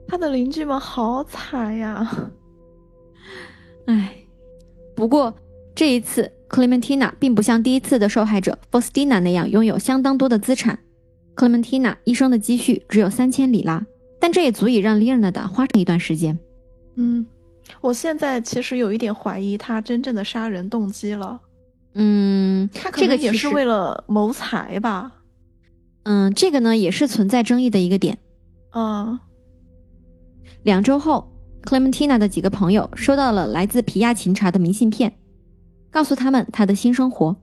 [0.06, 2.30] 他的邻居们好惨呀！
[3.86, 4.14] 唉，
[4.94, 5.34] 不过
[5.74, 10.78] 这一次，Clementina 并不像第一次的受害者 Faustina 那样拥有相当多的资产。
[11.36, 13.86] Clementina 一生的积蓄只有三千里拉，
[14.18, 16.38] 但这也足以让 Leonarda 花上一段时间。
[16.96, 17.24] 嗯，
[17.80, 21.40] 我现在其实有一点怀疑他真正的杀人动机了。
[21.94, 25.12] 嗯，他可能也是为了谋财吧。
[26.10, 28.18] 嗯，这个呢也是存在争议的一个点。
[28.72, 29.16] 嗯，
[30.64, 31.30] 两周后
[31.62, 35.16] ，Clementina 的几个朋友收到了来自皮亚琴察的明信片，
[35.88, 37.36] 告诉他们他的新生活。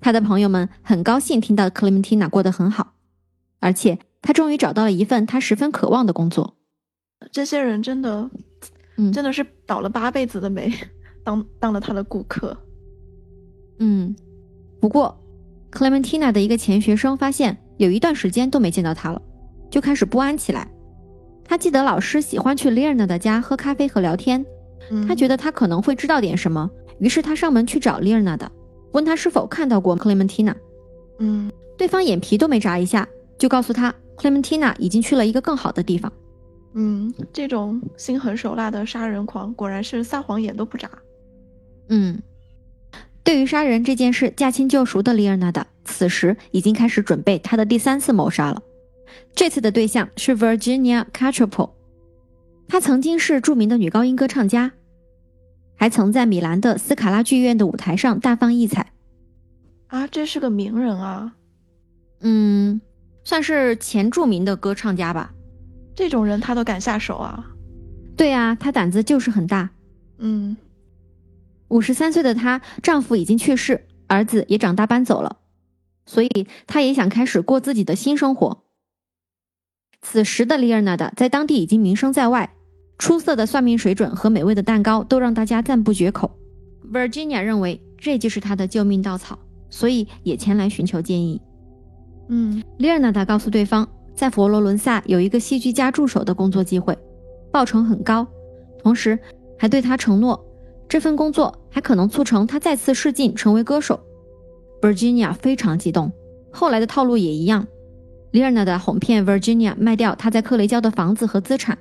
[0.00, 2.94] 他的朋友们很高兴听到 Clementina 过得很好，
[3.58, 6.54] 而且他终于找到了一份他十分渴望的工作。
[7.32, 8.30] 这些人真的，
[8.96, 10.72] 嗯，真的是倒了八辈子的霉，
[11.24, 12.56] 当当了他的顾客。
[13.80, 14.14] 嗯，
[14.80, 15.20] 不过
[15.72, 19.22] Clementina 的一个前学生发现有一段时间都没见到他了，
[19.70, 20.68] 就开始不安起来。
[21.44, 24.44] 他记得老师喜欢去丽尔娜的家喝咖啡和聊天，
[25.06, 28.50] 他觉得他可能会知道点什么，于是他上门去找丽尔娜的。
[28.92, 30.54] 问他是否看到过克莱门蒂娜，
[31.18, 33.06] 嗯，对方眼皮都没眨一下，
[33.38, 36.12] 就告诉他 Clementina 已经去了一个更好的地方。
[36.74, 40.90] 嗯，这种心狠手辣的杀人狂果然是撒谎眼都不眨。
[41.88, 42.20] 嗯，
[43.22, 48.62] 对于杀人这件事驾轻就熟的丽尔娜达，此时已经开始准备他的第三次谋杀了。
[49.34, 51.74] 这次的对象是 Virginia c a t r a p
[52.68, 54.72] 她曾经是著名的女高音歌唱家。
[55.76, 58.92] 还曾在米兰的斯卡拉剧院的舞台上大放异彩，
[59.86, 61.32] 啊，这是个名人啊，
[62.20, 62.80] 嗯，
[63.22, 65.32] 算是前著名的歌唱家吧。
[65.94, 67.46] 这种人他都敢下手啊？
[68.16, 69.70] 对啊，他胆子就是很大。
[70.18, 70.56] 嗯，
[71.68, 75.38] 五十三岁的她，丈夫已经去世，儿子也长大搬走了，
[76.08, 78.62] 所以他也想开始过自己的新生活。
[80.00, 82.54] 此时的丽尔娜达在当地已经名声在外。
[82.96, 86.32] 出色的算命水准和美味的蛋糕都让大家赞不绝口。
[86.92, 89.38] Virginia 认为这就是她的救命稻草，
[89.70, 91.40] 所以也前来寻求建议。
[92.28, 96.98] 嗯，丽尔娜达告诉对方，在佛罗伦萨有一个戏剧家助手的工作机会，
[97.52, 98.26] 报酬很高，
[98.82, 99.16] 同时
[99.56, 100.44] 还对他承诺，
[100.88, 104.00] 这份工作还可能促成他再次试镜成为歌手。
[104.80, 106.12] Virginia 非常激动，
[106.52, 107.66] 后来的套路也一样。
[108.30, 111.76] 丽尔娜达哄骗 Virginia 卖掉他在克雷焦的房子和资产。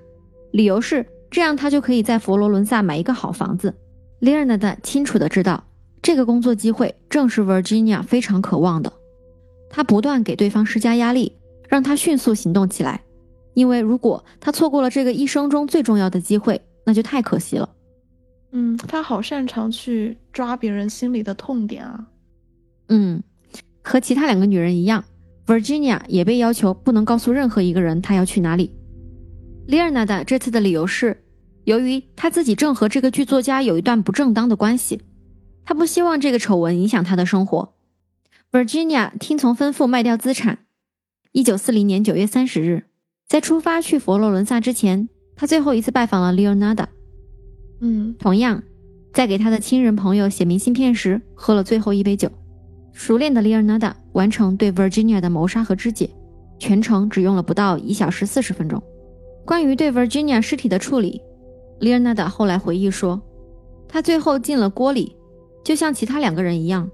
[0.51, 3.73] 理由是这样，他就可以在佛罗伦萨买一个好房子。
[4.19, 5.63] 丽尔娜的清楚的知道，
[6.01, 8.91] 这个工作机会正是 Virginia 非常渴望的。
[9.69, 11.33] 他不断给对方施加压力，
[11.67, 13.01] 让他迅速行动起来。
[13.53, 17.69] 因为如果他错过了这个一生中最重要的机会，那就太可惜了。
[18.53, 22.07] 嗯，他好擅长去抓别人心里的痛点啊。
[22.89, 23.21] 嗯，
[23.83, 25.03] 和其他两个女人一样
[25.45, 28.71] ，Virginia 也被要求不能告诉任何一个人她要去哪里。
[29.67, 31.23] 丽尔娜的这次的理由是，
[31.65, 35.01] 由于她自己正和这个剧作家有一段不正当的关系，
[35.65, 37.73] 她不希望这个丑闻影响她的生活。
[38.51, 40.59] Virginia 听从吩咐卖掉资产。
[41.33, 42.85] 一九四零年九月三十日，
[43.27, 46.85] 在出发去佛罗伦萨之前，她最后一次拜访了 Leonardo。
[47.81, 48.63] 嗯，同样，
[49.13, 52.31] 在给他的亲人朋友写明信片时，喝了最后一杯酒。
[52.97, 56.09] 熟练的 Leonardo 完成对 Virginia 的谋杀和肢解，
[56.57, 58.81] 全程只用了不到一小时四十分钟。
[59.45, 61.21] 关于对 Virginia 尸体的处理
[61.79, 63.21] ，Leonardo 后来回忆说，
[63.87, 65.15] 他最后进了锅里，
[65.63, 66.89] 就像其他两个人一样，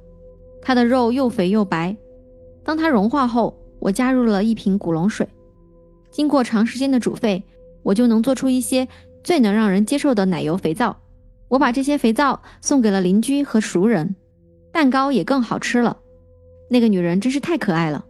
[0.61, 1.95] 他的肉又肥又白。
[2.65, 5.25] 当它融化后，我加入了一瓶古龙水，
[6.11, 7.41] 经过长时间的煮沸，
[7.81, 8.89] 我就能做出一些
[9.23, 10.97] 最能让人接受的奶油肥皂。
[11.47, 14.17] 我把这些肥皂送给了邻居和熟人，
[14.73, 15.97] 蛋糕也更好吃了。
[16.69, 18.03] 那个女人真是太可爱了。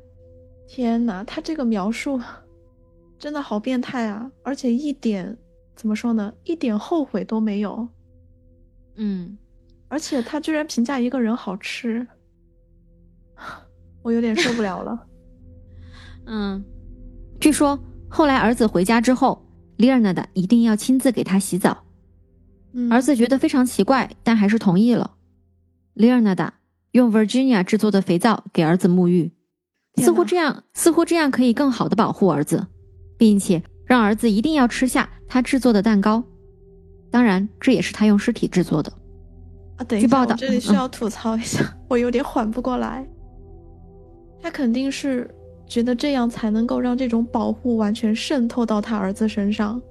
[0.67, 2.19] 天哪，她这个描述。
[3.19, 4.30] 真的好变态啊！
[4.43, 5.38] 而且一点
[5.78, 7.88] 怎么说呢，一点后悔都没有。
[8.95, 9.38] 嗯，
[9.88, 12.06] 而且他居然评价一个人好吃，
[14.04, 15.08] 我有点受不了了。
[16.28, 16.62] 嗯，
[17.39, 19.45] 据说后来儿子回家之后，
[19.78, 21.86] 丽尔娜的一定要亲自给他洗澡。
[22.91, 25.15] 儿子觉得非常奇怪，但还是同意了。
[25.93, 26.53] 丽尔娜的
[26.91, 29.32] 用 Virginia 制作的肥皂给儿子沐浴，
[29.97, 32.67] 似乎这样，似乎这样可以更好的保护儿子。
[33.15, 36.21] 并且让儿子一定要吃下他制作的蛋糕，
[37.10, 38.91] 当然这也是他用尸体制作的。
[39.77, 43.08] 啊，等一下，这里需要吐槽一下，我有点缓不过来。
[44.41, 45.29] 他肯定是
[45.65, 49.82] 觉得这样才能够让这种保护完全渗透到他儿子身上。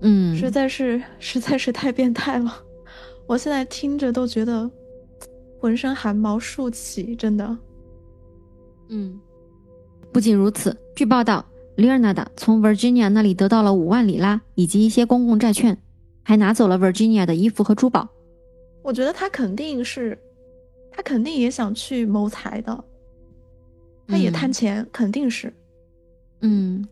[0.00, 2.52] 嗯，实在是实在是太变态了，
[3.28, 4.68] 我现在听着都觉得
[5.60, 7.56] 浑身汗毛竖起，真的。
[8.88, 9.20] 嗯，
[10.10, 11.44] 不仅如此，据报道。
[11.76, 15.80] 丽尔娜达从 Virginia 那里得到了五万里拉以及一些公共债券，
[16.24, 18.08] 还拿走了 Virginia 的衣服和珠宝。
[18.82, 20.18] 我觉得他肯定是，
[20.90, 22.84] 他肯定也想去谋财的，
[24.08, 25.52] 他也贪钱，肯定是。
[26.40, 26.84] 嗯，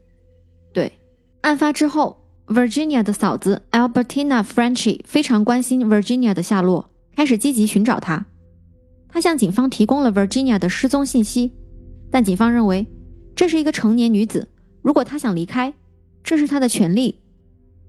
[0.72, 0.92] 对。
[1.40, 2.16] 案发之后
[2.46, 8.26] ，Virginia 的嫂子 Albertina Frenchy 非常关心 Virginia 的下落，开始积极寻找她。
[9.08, 11.52] 她向警方提供了 Virginia 的失踪信息，
[12.10, 12.86] 但警方认为
[13.34, 14.48] 这是一个成年女子。
[14.82, 15.72] 如果她想离开，
[16.22, 17.20] 这是她的权利，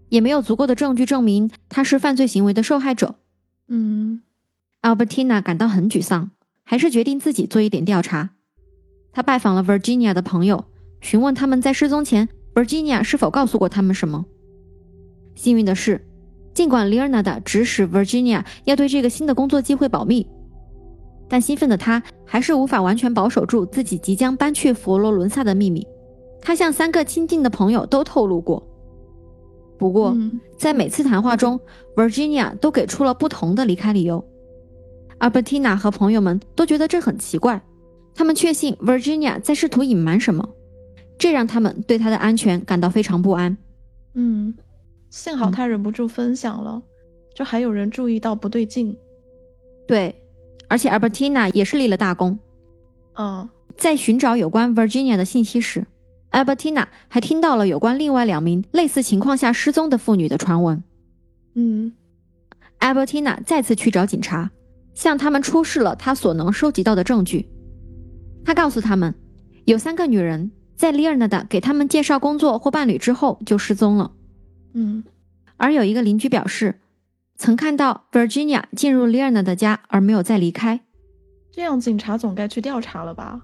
[0.10, 3.16] 也没有足够的证据证明她是犯罪行为的受害者。
[3.68, 4.22] 嗯
[4.82, 6.32] ，Albertina 感到很沮丧，
[6.64, 8.30] 还是决定自己做一点调查。
[9.12, 10.66] 她拜访了 Virginia 的朋友，
[11.02, 14.26] 询问他们在失踪前，Virginia 是否告诉过他们什么。
[15.38, 16.06] 幸运的是，
[16.54, 20.28] 尽管 Leonard 指使 Virginia 要对这个新的工作机会保密，
[21.30, 25.88] 但兴奋的他还是无法完全保守住自己即将搬去佛罗伦萨的秘密。
[26.42, 28.62] 他向三个亲近的朋友都透露过。
[29.78, 30.18] 不过，
[30.58, 31.60] 在每次谈话中
[31.96, 34.24] ，Virginia 都给出了不同的离开理由。
[35.20, 37.62] Albertina 和朋友们都觉得这很奇怪，
[38.16, 40.48] 他们确信 Virginia 在试图隐瞒什么，
[41.20, 43.56] 这让他们对她的安全感到非常不安。
[44.16, 44.56] 嗯，
[45.10, 46.82] 幸好他忍不住分享了，
[47.34, 48.98] 就还有人注意到不对劲。
[49.88, 50.22] 对，
[50.68, 52.38] 而且 Albertina 也是立了大功。
[53.16, 55.86] 嗯，在寻找有关 Virginia 的信息时。
[56.32, 60.84] Albertina 还听到了有关另外两名类似情况下失踪的妇女的传闻。
[61.56, 61.94] 嗯
[62.80, 64.52] ，Albertina 再次去找警察，
[64.94, 67.50] 向他们出示了他所能收集到的证据。
[68.44, 69.16] 他告诉他们，
[69.66, 74.12] 有三个女人在 Leonard 给他们介绍工作或伴侣之后就失踪了。
[74.80, 75.04] 嗯，
[75.58, 76.76] 而有一个邻居表示，
[77.36, 80.80] 曾看到 Virginia 进入 Leonard 家而没有再离开。
[81.52, 83.42] 这样，警察总该去调查了吧？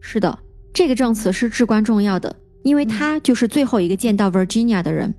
[0.00, 0.38] 是的。
[0.74, 5.14] 这个证词是至关重要的，因为他就是最后一个见到 Virginia 的人。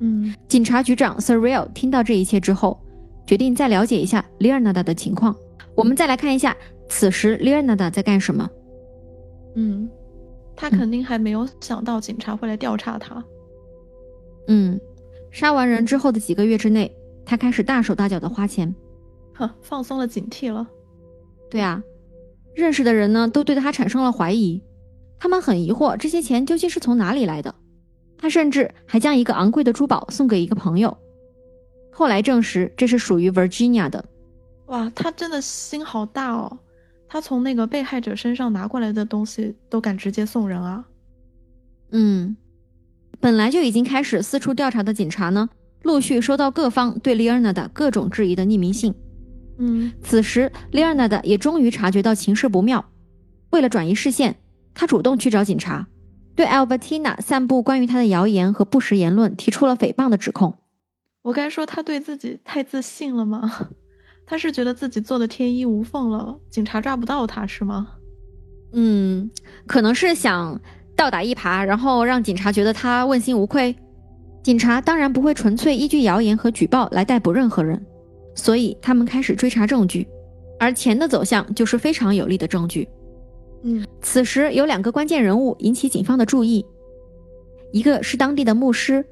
[0.00, 2.78] 嗯，警察局长 Surreal 听到这一切之后，
[3.26, 5.34] 决定再了解一下 Leonard 的情况。
[5.74, 6.54] 我们再来看一下，
[6.88, 8.48] 此时 Leonard 在干什么？
[9.56, 9.88] 嗯，
[10.56, 13.16] 他肯定还没有想到警察会来调查他。
[13.16, 13.24] 嗯，
[15.30, 18.74] 杀完人之后的几个月之内，他开始大手大脚的花钱，
[19.34, 20.66] 呵，放松了警惕了。
[21.50, 21.82] 对啊。
[22.54, 24.62] 认识的人呢，都对他产生了怀疑，
[25.18, 27.54] 他们很疑惑这些钱究竟是从哪里来的。
[28.18, 30.94] 他甚至还将一个昂贵的珠宝送给一个朋友，
[31.90, 34.04] 后来证实这是属于 Virginia 的。
[34.66, 36.58] 哇，他真的心好大哦！
[37.08, 40.84] 他从那个被害者身上拿过来的东西都敢直接送人啊。
[41.90, 42.36] 嗯，
[43.22, 45.48] 本来就已经开始四处调查的警察呢，
[45.84, 48.92] 陆续收到各方对 Leona 的各种质疑的匿名信。
[49.58, 52.84] 嗯，此时 Leonard 也终于察觉到情势不妙，
[53.50, 54.34] 为了转移视线，
[54.74, 55.86] 他主动去找警察，
[56.34, 60.58] 对 Albertina 散布关于他的谣言和不实言论提出了诽谤的指控。
[61.22, 63.68] 我该说他对自己太自信了吗？
[64.26, 67.86] 他是觉得自己做的天衣无缝了，警察抓不到他是吗？
[68.72, 69.30] 嗯，
[69.68, 70.60] 可能是想
[70.96, 73.74] 倒打一耙，然后让警察觉得他问心无愧。
[74.42, 77.84] 警察当然不会纯粹依据谣言和举报来逮捕任何人。
[78.34, 80.08] 所以他们开始追查证据，
[80.58, 82.88] 而钱的走向就是非常有力的证据。
[83.62, 86.64] 嗯，此时有两个关键人物引起警方的注意，
[87.72, 89.04] 一个是当地的牧师，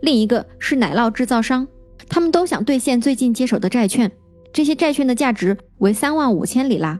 [0.00, 1.66] 另一个是奶酪制造商。
[2.08, 4.10] 他们都想兑现最近接手的债券，
[4.52, 6.98] 这些债券的价值为三万五千里拉。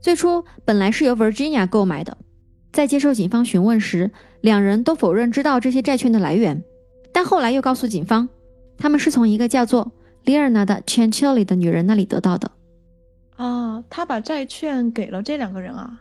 [0.00, 2.16] 最初本来是由 Virginia 购买的，
[2.74, 4.10] 在接受警方询问时，
[4.42, 6.62] 两人都否认知道这些债券的来源，
[7.10, 8.28] 但后来又告诉警方，
[8.76, 9.92] 他们是从一个叫做。
[10.24, 12.50] 里尔纳的 Chantilly 的女人那里得到的，
[13.36, 16.00] 啊，他把债券给了这两个人啊，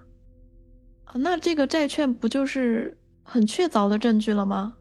[1.04, 4.76] 啊，那这个债券不就是很确凿的证据了吗？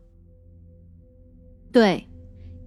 [1.72, 2.06] 对，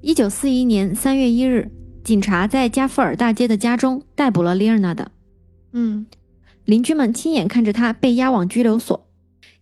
[0.02, 1.72] 一九四一年三月一日，
[2.04, 5.10] 警察在加富尔大街的家中逮捕了里尔纳的，
[5.72, 6.06] 嗯，
[6.66, 9.05] 邻居们亲眼看着他被押往拘留所，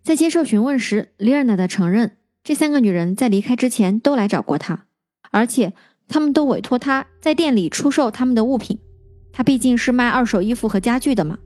[0.03, 4.85] 在接受询问时，李尔娜的承认这三个女人在离开之前都来找过他，
[5.31, 5.73] 而且。
[6.05, 8.77] 他们都委托他在店里出售他们的物品，
[9.31, 11.39] 他毕竟是卖二手衣服和家具的嘛。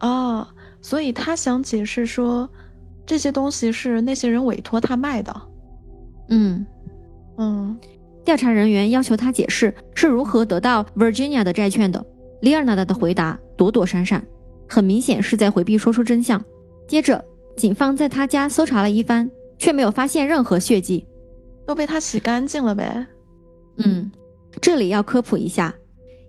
[0.00, 0.48] 哦，
[0.80, 2.48] 所以他想解释说，
[3.06, 5.42] 这些东西是那些人委托他卖的。
[6.30, 6.66] 嗯
[7.36, 7.78] 嗯，
[8.24, 12.04] 调查人员要求他解释是如何得到 Virginia 的债券的。
[12.40, 14.24] 李尔纳达的回答躲躲闪闪，
[14.68, 16.42] 很明显是在回避说出真相。
[16.88, 17.22] 接着，
[17.56, 21.06] 警方在他家搜查了一番，却没有发现任何血迹，
[21.66, 23.06] 都被他洗干净了呗。
[23.76, 24.10] 嗯，
[24.60, 25.74] 这里要科普一下，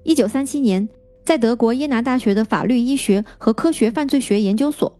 [0.03, 0.87] 一九三七年，
[1.25, 4.99] 在德国耶拿大学的法律、医学和科学犯罪学研究所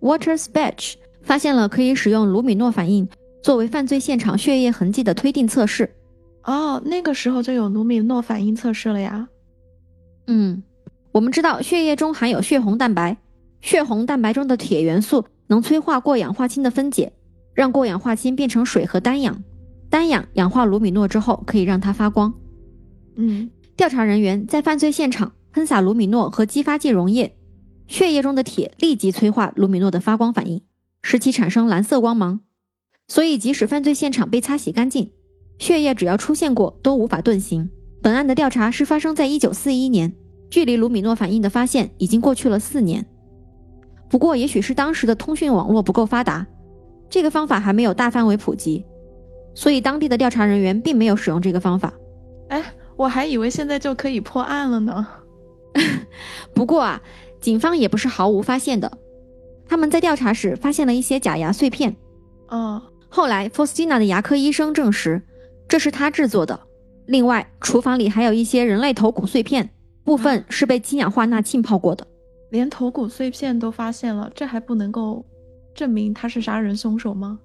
[0.00, 3.08] ，Walter Spach 发现了可以使用卢米诺反应
[3.42, 5.90] 作为犯罪现场血液痕迹的推定测试。
[6.44, 9.28] 哦，那个时候就有卢米诺反应测试了呀。
[10.26, 10.62] 嗯，
[11.12, 13.16] 我们知道血液中含有血红蛋白，
[13.60, 17.12] 血红蛋白中的铁元素能催化过氧化氢的分解，
[17.54, 19.42] 让过氧化氢变成水和单氧。
[19.88, 22.34] 单氧氧化卢米诺之后可以让它发光。
[23.14, 27.36] 嗯，调查人员在犯罪现场喷洒卢米诺和激发剂溶液，
[27.86, 30.62] 血液中的铁立即催化卢米诺的发光反应，
[31.02, 32.40] 使其产生蓝色光芒。
[33.08, 35.12] 所以，即使犯罪现场被擦洗干净，
[35.58, 37.70] 血液只要出现过都无法遁形。
[38.02, 40.12] 本案的调查是发生在一九四一年，
[40.50, 43.06] 距离卢米诺反应的发现已经过去了四年。
[44.08, 46.46] 不过，也许是当时的通讯网络不够发达，
[47.10, 48.84] 这个方法还没有大范围普及，
[49.54, 51.92] 所以当地的调查人员并没有使用这个方法。
[52.48, 52.62] 哎，
[52.96, 55.06] 我还以为现在就可以破案了呢。
[56.54, 57.02] 不过啊，
[57.40, 58.90] 警方也不是毫无发现的，
[59.68, 61.94] 他们在调查时发现了一些假牙碎片。
[62.48, 65.20] 哦，后来 Faustina 的牙科医生证实，
[65.68, 66.58] 这是他制作的。
[67.06, 69.68] 另外，厨房里还有一些人类头骨碎片，
[70.04, 72.06] 部分是被氢氧化钠浸泡过的。
[72.50, 75.24] 连头骨碎片都发现了，这还不能够
[75.74, 77.38] 证明他是杀人凶手吗？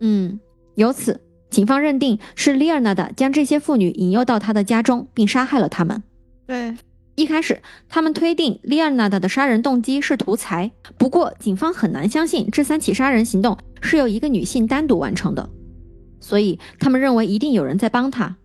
[0.00, 0.38] 嗯，
[0.74, 6.02] 由此，警方认定是丽尔娜的将这些妇女引诱到他的家中，并杀害了他们。
[6.46, 6.76] 对，
[7.14, 15.48] 一开始他们推定丽尔娜的的杀人动机是图财，不过警方很难相信这三起杀人行动是由一个女性单独完成的，
[16.20, 18.36] 所以他们认为一定有人在帮他。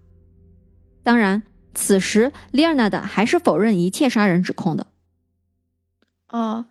[1.02, 1.41] 当然，
[1.74, 4.86] 此时丽尔娜的还是否认一切杀人指控的。
[6.38, 6.67] 啊，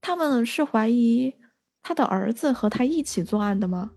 [0.00, 1.34] 他们是怀疑
[1.82, 3.90] 他的儿子和他一起作案的吗？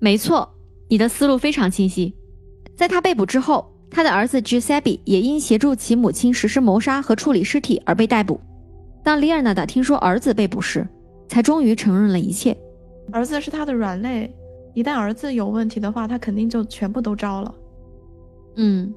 [0.00, 0.52] 没错，
[0.88, 2.12] 你的思路非常清晰。
[2.74, 8.40] 在他被捕之后，他的儿子 Giuseppe 也因协助其母亲实施谋杀和处理尸体而被逮捕。
[9.04, 10.84] 当里尔纳达听说儿子被捕时，
[11.28, 12.56] 才终于承认了一切。
[13.12, 14.34] 儿子是他的软肋，
[14.74, 17.54] 一旦儿子有问题的话，他肯定就全部都招了。
[18.56, 18.92] 嗯，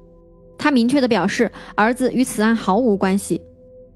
[0.58, 3.40] 他明确的表示儿子与此案毫无关系。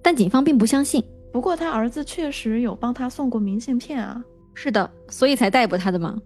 [0.02, 1.02] 但警方并不相信。
[1.36, 4.24] 不过他儿子确实有帮他送过明信片啊。
[4.54, 6.16] 是的，所以才逮捕他的嘛。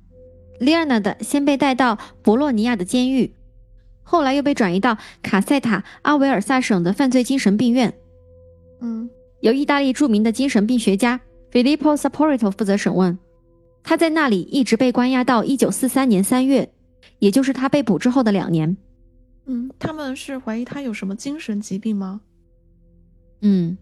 [0.60, 3.34] 利尔纳德先被带到博洛尼亚的监狱，
[4.04, 7.92] 后来又被转移到卡塞塔阿维尔萨省的犯罪精神病院。
[8.82, 13.18] 嗯，由意大利著名的精神病学家 Filippo Saporito 负责审问。
[13.82, 16.72] 他在那里一直被关押到1943年3月，
[17.18, 18.76] 也就是他被捕之后的两年。
[19.46, 22.20] 嗯，他们是怀疑他有什么精神疾病吗？
[23.40, 23.76] 嗯，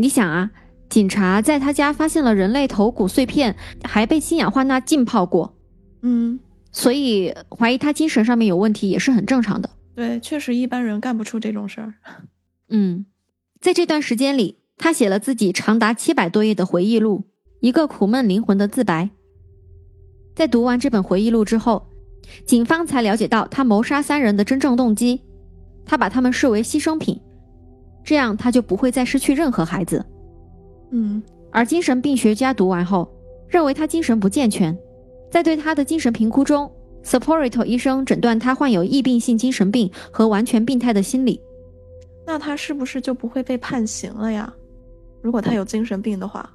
[0.00, 0.48] 你想啊，
[0.88, 5.56] 警察在他家发现了人类头骨碎片，还被氢氧化钠浸泡过，
[6.02, 6.38] 嗯，
[6.70, 9.68] 所以怀疑他精神上面有问题也是很正常的。
[9.96, 11.94] 对，确实一般人干不出这种事儿。
[12.68, 13.06] 嗯，
[13.60, 17.24] 在这段时间里，他写了自己长达七百多页的回忆录，
[17.58, 19.10] 一个苦闷灵魂的自白。
[20.36, 21.88] 在读完这本回忆录之后，
[22.46, 25.22] 警方才了解到他谋杀三人的真正动机，
[25.84, 27.20] 他把他们视为牺牲品。
[28.08, 30.02] 这样他就不会再失去任何孩子。
[30.92, 33.06] 嗯，而精神病学家读完后
[33.46, 34.74] 认为他精神不健全，
[35.30, 36.72] 在对他的精神评估中
[37.04, 41.38] ，Saporito 医生诊断他患有异病性精神病和完全病态的心理。
[42.26, 44.50] 那他是不是就不会被判刑了呀？
[45.20, 46.48] 如果他有精神病的话？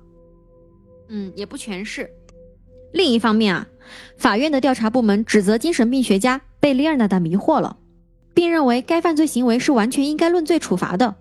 [1.10, 2.10] 嗯，也不全是。
[2.94, 3.68] 另一方面啊，
[4.18, 7.78] 法院的调查部门指责精神病学家被利尔纳达迷惑了，
[8.34, 11.14] 并认为该犯罪行为是完全应该论罪处罚的。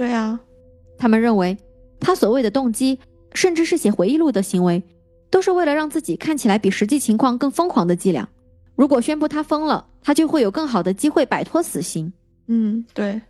[0.00, 0.40] 对啊，
[0.96, 1.58] 他们认为
[2.00, 2.98] 他所谓的动机，
[3.34, 4.82] 甚至是写回忆录的行为，
[5.28, 8.26] 都是为了让自己看起来比实际情况更疯狂的伎俩。
[8.74, 12.10] 如果宣布他疯了，他就会有更好的机会摆脱死刑。
[12.46, 13.20] 嗯，对。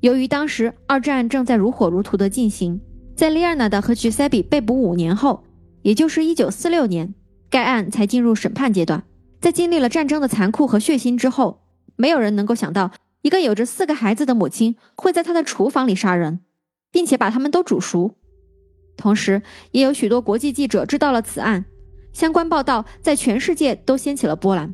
[0.00, 2.80] 由于当时二战正在如火如荼的进行，
[3.14, 5.44] 在利尔纳德和吉塞比被捕五年后，
[5.82, 7.12] 也就是一九四六年，
[7.50, 9.02] 该案才进入审判阶段。
[9.38, 11.60] 在经历了战争的残酷和血腥之后，
[11.94, 12.90] 没有人能够想到。
[13.22, 16.40] 一个有着四个孩子的母亲会在她的厨房里杀人，
[16.90, 18.14] 并且把他们都煮熟。
[18.96, 19.42] 同时，
[19.72, 21.64] 也有许多国际记者知道了此案，
[22.12, 24.72] 相关报道在全世界都掀起了波澜。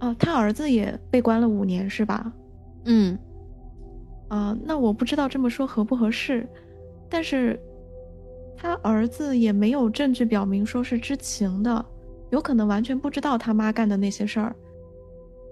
[0.00, 2.32] 哦，他儿子也被关了五年，是吧？
[2.84, 3.18] 嗯，
[4.28, 6.46] 啊，那我不知道这么说合不合适，
[7.08, 7.58] 但是
[8.56, 11.84] 他儿子也没有证据表明说是知情的，
[12.30, 14.54] 有可能完全不知道他妈干的那些事儿。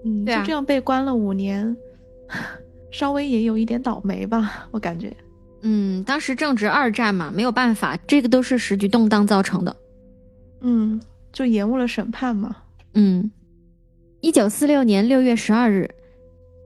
[0.05, 1.77] 嗯，就这样被关了五年，
[2.93, 5.15] 稍微也有一点倒霉吧，我感觉。
[5.63, 9.75] 嗯，当时正值二战嘛，没有办法，这个都是时局动荡造成的。
[10.61, 11.01] 嗯，
[11.33, 12.55] 就延误了审判嘛。
[12.93, 13.31] 嗯，
[14.21, 15.91] 一九四六年六月十二日，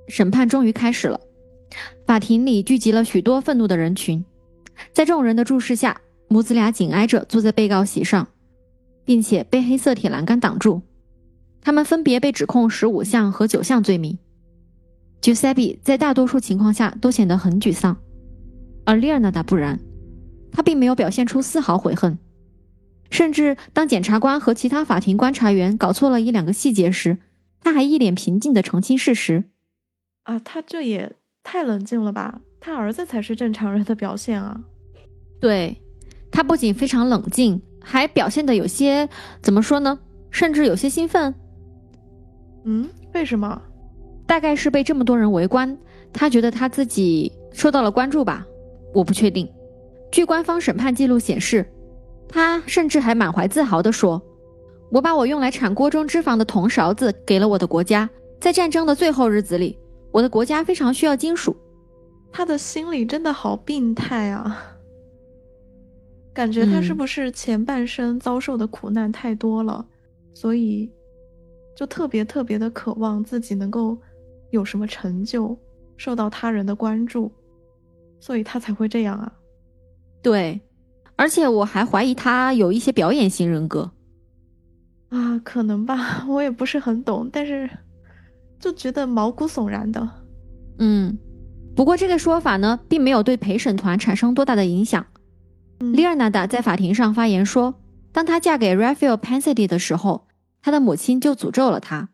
[0.09, 1.20] 审判终于开始了。
[2.07, 4.24] 法庭里聚集了许多愤怒的人群，
[4.93, 8.26] 在众人的注视下，母子俩紧挨着坐在被告席上，
[9.05, 10.82] 并且被黑色铁栏杆挡住。
[11.68, 14.16] 他们分别被指控十五项和九项罪名。
[15.20, 17.94] Giuseppe 在大多数情况下都显得很沮丧，
[18.86, 19.78] 而 l 尔 a n a 不然，
[20.50, 22.18] 他并没有表现出丝毫悔恨，
[23.10, 27.18] 甚至当检察官和其他法庭观察员搞错了一两个细节时，
[27.60, 29.44] 他还一脸平静地澄清事实。
[30.22, 32.40] 啊，他这也太冷静了吧？
[32.60, 34.58] 他儿子才是正常人的表现啊！
[35.38, 35.76] 对，
[36.30, 39.06] 他不仅非常冷静，还表现得有些
[39.42, 39.98] 怎么说呢？
[40.30, 41.34] 甚至有些兴奋。
[42.68, 43.62] 嗯，为什么？
[44.26, 45.74] 大概是被这么多人围观，
[46.12, 48.46] 他觉得他自己受到了关注吧？
[48.92, 49.50] 我不确定。
[50.12, 51.64] 据官方审判记录显示，
[52.28, 54.22] 他甚至还满怀自豪地说
[54.92, 58.08] ：“我把我用来铲锅中脂肪的铜勺子给了我的国家，
[58.38, 59.78] 在战争的最后日子里，
[60.12, 61.56] 我的国家非常需要金属。”
[62.30, 64.76] 他的心里真的好病态啊！
[66.34, 69.86] 感觉他是不是前半生遭受的苦难太多了，
[70.34, 70.90] 所以
[71.78, 73.96] 就特别特别的渴望自己能够
[74.50, 75.56] 有什么成就，
[75.96, 77.30] 受到他人的关注，
[78.18, 79.32] 所以他才会这样啊。
[80.20, 80.60] 对，
[81.14, 83.92] 而且我还怀疑他有一些表演型人格
[85.10, 87.70] 啊，可能吧， 我也不是很懂，但是
[88.58, 90.10] 就觉得毛骨悚然的。
[90.80, 91.16] 嗯，
[91.76, 95.06] 不过这个说法呢，并没有对陪审团产生多大的影响。
[95.78, 97.72] 丽尔纳达在法庭上发言说，
[98.10, 100.26] 当她嫁给 Raphael Pansy 的时候，
[100.62, 102.09] 她的母亲就诅咒了他，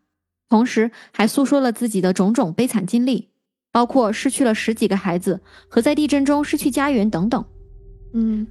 [0.49, 3.31] 同时还诉说了自己的种种悲惨经历，
[3.73, 7.45] 包括失去了十几个孩子和在地震中失去家园等等。
[8.13, 8.47] 嗯，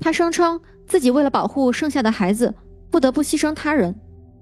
[0.00, 2.54] 他声称自己为了保护剩下的孩子，
[2.90, 3.94] 不得不牺牲他人，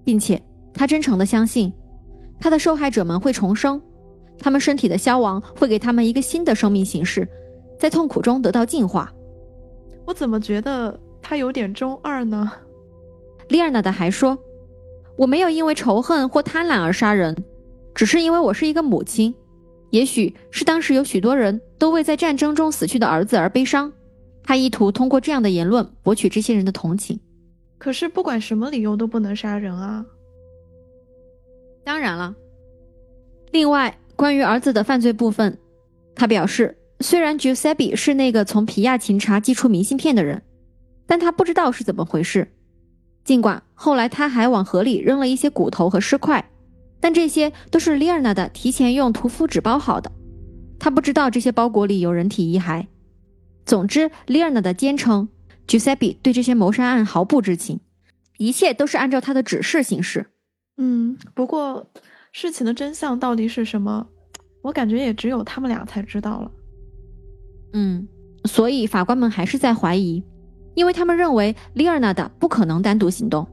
[0.04, 0.40] 并且
[0.72, 1.72] 他真诚的相信，
[2.38, 3.80] 他的受害者们会重生，
[4.38, 7.28] 他们身体的消亡会给他们一个新的生命形式，
[7.78, 9.12] 在痛苦中得到净化。
[10.06, 12.52] 我怎么觉得他有点中二呢？
[13.48, 14.38] 丽尔娜的还说
[15.20, 17.36] ：“我没有因为仇恨或贪婪而杀人，
[17.94, 19.34] 只是因为我是一个母亲。
[19.90, 23.92] 也许是当时有许多人都为在战争中死去的儿子而悲伤，
[24.42, 27.20] 他意图通过这样的言论博取这些人的同情。
[27.76, 30.06] 可是不管什么理由都不能杀人啊！
[31.84, 32.34] 当然了。
[33.50, 35.58] 另外，关于儿子的犯罪部分，
[36.14, 40.42] 他表示。”虽然 Giuseppe 是那个从皮亚琴察寄出明信片的人，
[41.06, 42.46] 但他不知道是怎么回事。
[43.30, 46.50] 尽管后来他还往河里扔了一些骨头和尸块，
[46.98, 50.10] 但这些都是丽尔娜的提前用屠夫纸包好的。
[50.80, 52.88] 他不知道这些包裹里有人体遗骸。
[53.64, 55.28] 总之丽尔娜的坚称
[55.68, 57.78] Giuseppe 对这些谋杀案毫不知情，
[58.36, 60.26] 一切都是按照他的指示行事。
[60.76, 61.88] 嗯，不过
[62.32, 64.08] 事情的真相到底是什么，
[64.62, 66.50] 我感觉也只有他们俩才知道了。
[67.74, 68.08] 嗯，
[68.46, 70.24] 所以法官们还是在怀疑，
[70.74, 73.46] 因为他们认为丽尔娜的不可能单独行动。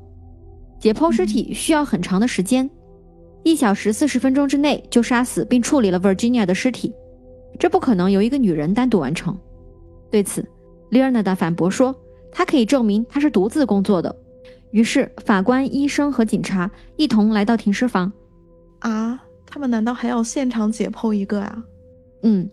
[0.79, 2.69] 解剖尸体需要很长的时间，
[3.43, 6.93] 一小时四十分钟之内就杀死并处理了 Virginia 的尸体，
[7.57, 9.37] 这不可能由一个女人单独完成。
[10.11, 10.47] 对此，
[10.89, 11.95] 丽尔娜的反驳说，
[12.31, 14.15] 她可以证明她是独自工作的。
[14.71, 18.11] 于是，法官、医生和警察一同来到停尸房。
[18.79, 21.63] 啊，他们难道还要现场解剖一个啊？
[22.23, 22.49] 嗯。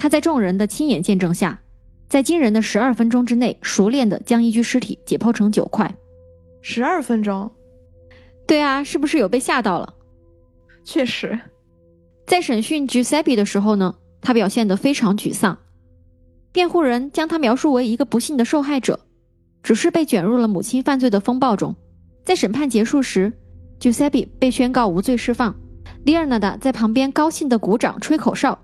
[0.00, 1.60] 他在众人的亲眼见证下，
[2.08, 5.94] 在惊人的十二分钟之内，熟练的将一具尸体解剖成九块。
[6.62, 7.50] 十二分钟？
[8.46, 9.94] 对啊，是不是有被吓到了？
[10.84, 11.38] 确实，
[12.26, 15.58] 在审讯 Giuseppe 的时候呢，他表现得非常沮丧。
[16.50, 18.98] 辩护人将他描述为一个不幸的受害者，
[19.62, 21.76] 只是被卷入了母亲犯罪的风暴中。
[22.24, 23.30] 在审判结束时
[23.78, 25.54] ，Giuseppe 被宣告无罪释放。
[26.04, 28.58] l 尔 r 达在旁边高兴地鼓掌吹口哨。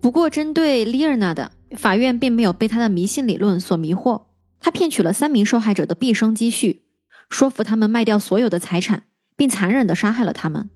[0.00, 4.22] 不过，针对丽尔娜的法院并没有被他的迷信理论所迷惑。
[4.60, 6.82] 他骗取了三名受害者的毕生积蓄，
[7.28, 9.04] 说服他们卖掉所有的财产，
[9.36, 10.68] 并残忍地杀害了他们。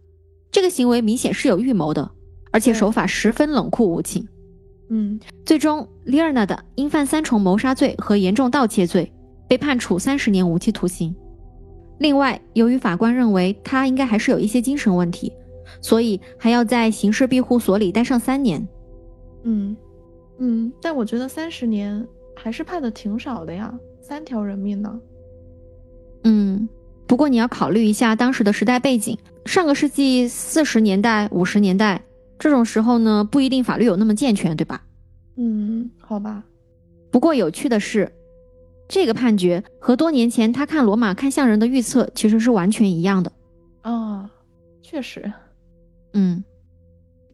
[0.51, 2.11] 这个行为明显是有预谋的，
[2.51, 4.27] 而且手法十分冷酷无情。
[4.91, 9.11] 嗯，最终，丽尔娜的因犯三重谋杀罪和严重盗窃罪，
[9.49, 11.15] 被判处三十年无期徒刑。
[11.99, 15.33] 另外，由于法官认为他应该还是有一些精神问题，
[15.81, 18.67] 所以还要在刑事庇护所里待上三年。
[19.45, 19.77] 嗯，
[20.39, 25.01] 嗯，但我觉得三十年还是判的挺少的呀，三条人命呢。
[26.25, 26.69] 嗯，
[27.07, 32.01] 不过你要考虑一下当时的时代背景，上个世纪四十年代、五十年代
[32.39, 34.85] 这种时候呢，不一定法律有那么健全，对吧？
[35.37, 36.45] 嗯，好吧。
[37.11, 38.11] 不过有趣的是，
[38.89, 43.33] 这个判决和多年前他看罗马看相人的预测其实是完全一样的。
[43.83, 44.31] 啊，
[44.81, 45.33] 确实。
[46.13, 46.45] 嗯，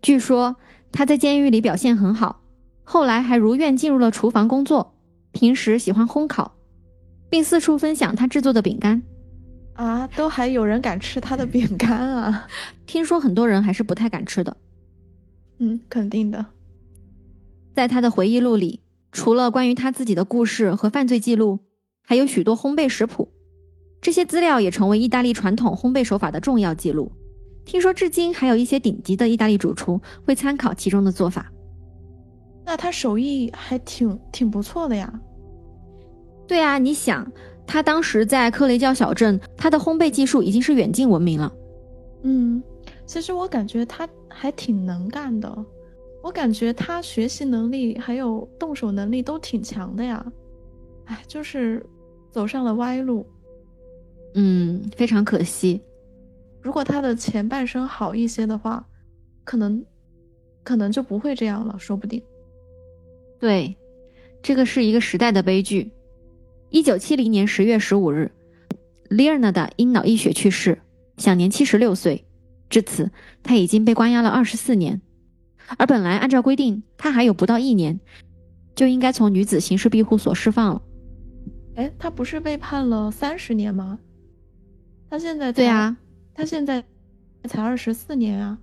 [0.01, 0.57] 据说。
[0.93, 2.41] 他在监狱里表现很好，
[2.85, 4.95] 后来还如愿进入了厨房工作，
[5.33, 6.57] 平时喜欢烘烤，
[7.29, 9.03] 并四处分享他制作的饼干。
[9.75, 12.49] 啊，都还有人敢吃他的饼干啊？
[12.87, 14.57] 听说很多人还是不太敢吃的。
[15.59, 16.45] 嗯，肯定的。
[17.75, 18.81] 在他的回忆录里，
[19.13, 21.61] 除了关于他自己的故事和犯罪记录，
[22.03, 23.31] 还有许多烘焙食谱，
[24.01, 27.13] 这些资料也成为意大利传统烘焙手法的重要记录。
[27.69, 31.53] 听说至今还有一些顶级的意大利主厨会参考其中的做法，
[32.65, 35.21] 那他手艺还挺挺不错的呀。
[36.47, 37.31] 对啊，你想，
[37.67, 41.53] 他当时在科雷焦小镇，他的烘焙技术已经是远近闻名了。
[42.23, 42.63] 嗯，
[43.05, 45.53] 其实我感觉他还挺能干的，
[46.23, 50.23] 我我感觉他学习能力还有动手能力都挺强的呀，
[51.07, 51.83] 哎，就是
[52.31, 53.27] 走上了歪路。
[54.35, 55.81] 嗯，非常可惜。
[56.69, 58.87] 如果他的前半生好一些的话，
[59.43, 59.83] 可能，
[60.63, 62.23] 可能就不会这样了，说不定。
[63.41, 63.75] 对，
[64.43, 65.91] 这个是一个时代的悲剧。
[66.69, 68.31] 一九七零年十月十五日，
[69.09, 70.79] 利尔纳达因脑溢血去世，
[71.17, 72.23] 享年七十六岁。
[72.69, 73.11] 至此，
[73.43, 75.01] 他已经被关押了二十四年。
[75.79, 77.99] 而本来按照规定，他还有不到一年，
[78.75, 80.83] 就应该从女子刑事庇护所释放了。
[81.77, 83.99] 哎，他不是被判了三十年吗？
[85.09, 85.97] 他现在对啊，
[86.39, 86.85] 他现在
[87.49, 88.57] 才二十四年啊！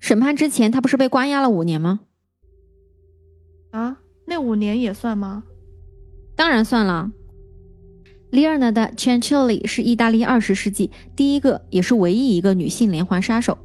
[0.00, 2.00] 审判之前，他不是被关押了五年吗？
[3.70, 5.44] 啊，那五年也算吗？
[6.34, 7.12] 当然算了。
[8.30, 13.56] 里尔纳的 c a n c i l l i 是意大利二十世纪第一个也是唯一一个女性连环杀手。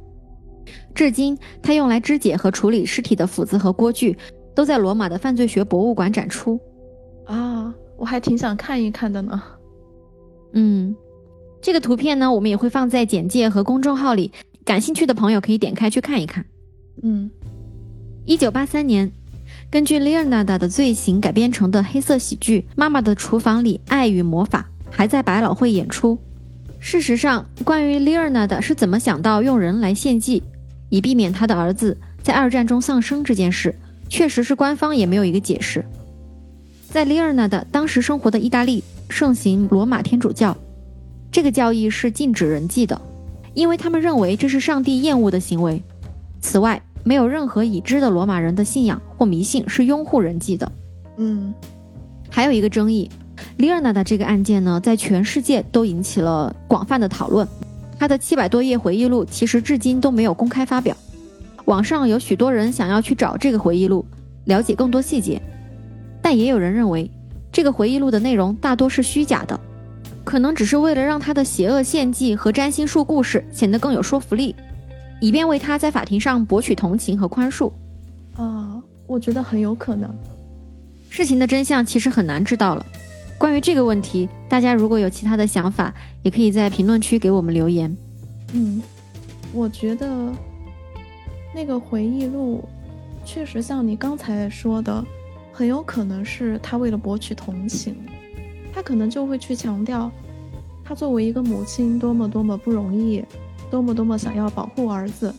[0.94, 4.16] 至今，她用来肢解和处理尸体的斧子和锅具
[4.54, 6.60] 都在罗马的犯罪学博物馆展出。
[7.24, 9.42] 啊，我还挺想看一看的呢。
[10.52, 10.94] 嗯。
[11.64, 14.30] 这个图片呢，我们也会放在简介和公众号里，
[14.66, 16.44] 感兴趣的朋友可以点开去看一看。
[17.02, 17.30] 嗯，
[18.26, 19.10] 一九八三年，
[19.70, 26.18] 根据 Leonardo 的罪行改编成的黑色喜剧《妈妈的厨房里：爱与魔法》还在百老汇演出。
[26.80, 30.42] 事实上，关于 Leonardo 是怎么想到用人来献祭，
[30.90, 33.74] 以避免他的儿子在二战中丧生这件事，
[34.10, 35.82] 确实是官方也没有一个解释。
[36.90, 40.54] 在 Leonardo 当时生活的意大利，盛行罗马天主教。
[41.34, 43.00] 这个教义是禁止人祭的，
[43.54, 45.82] 因为他们认为这是上帝厌恶的行为。
[46.40, 50.70] 此外，没有任何已知的罗马人的信仰或迷信是拥护人祭的。
[51.16, 51.52] 嗯，
[52.30, 53.10] 还有一个争议，
[53.56, 57.44] 里尔纳的这个案件呢，在全世界都引起了广泛的讨论。
[57.98, 60.96] 他的七百多页回忆录其实至今都没有公开发表，
[61.64, 64.06] 网上有许多人想要去找这个回忆录，
[64.44, 65.42] 了解更多细节，
[66.22, 67.10] 但也有人认为
[67.50, 69.58] 这个回忆录的内容大多是虚假的。
[70.24, 74.56] 可能只是为了让他的邪恶献祭和占星术故事显得更有说服力，
[75.20, 77.70] 以便为他在法庭上博取同情和宽恕。
[78.36, 80.12] 啊，我觉得很有可能。
[81.10, 82.84] 事情的真相其实很难知道了。
[83.36, 87.94] 关于这个问题，大家如果有其他的想法，也可以在评论区给我们留言。
[88.52, 88.82] 嗯，
[89.52, 90.32] 我觉得
[91.54, 92.64] 那个回忆录
[93.24, 95.04] 确实像你刚才说的，
[95.52, 97.94] 很有可能是他为了博取同情。
[98.74, 100.10] 他可能就会去强调，
[100.84, 103.24] 他作为一个母亲多么多么不容易，
[103.70, 105.32] 多么多么想要保护儿子，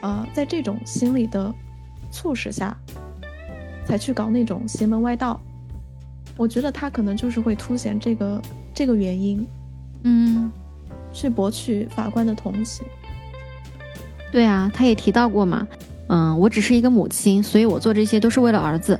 [0.00, 1.54] 呃，在这种心理的
[2.10, 2.76] 促使下，
[3.86, 5.40] 才去搞那种邪门歪道。
[6.36, 8.42] 我觉得他可能就是会凸显这个
[8.74, 9.46] 这个原因，
[10.02, 10.50] 嗯，
[11.12, 12.84] 去博取法官的同情。
[14.32, 15.68] 对啊，他也提到过嘛，
[16.08, 18.98] 嗯，我只是一个母亲，所以我做这些都是为了儿子。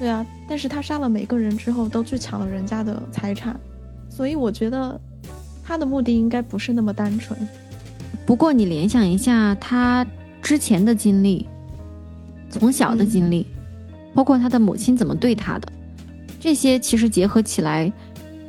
[0.00, 3.54] 对啊，但是他杀了每个人之后，都去抢了人家的财产，
[4.08, 4.98] 所以我觉得
[5.62, 7.38] 他的目的应该不是那么单纯。
[8.24, 10.06] 不过你联想一下他
[10.40, 11.46] 之前的经历，
[12.48, 13.46] 从小的经历，
[14.14, 15.68] 包括他的母亲怎么对他的，
[16.40, 17.92] 这些其实结合起来，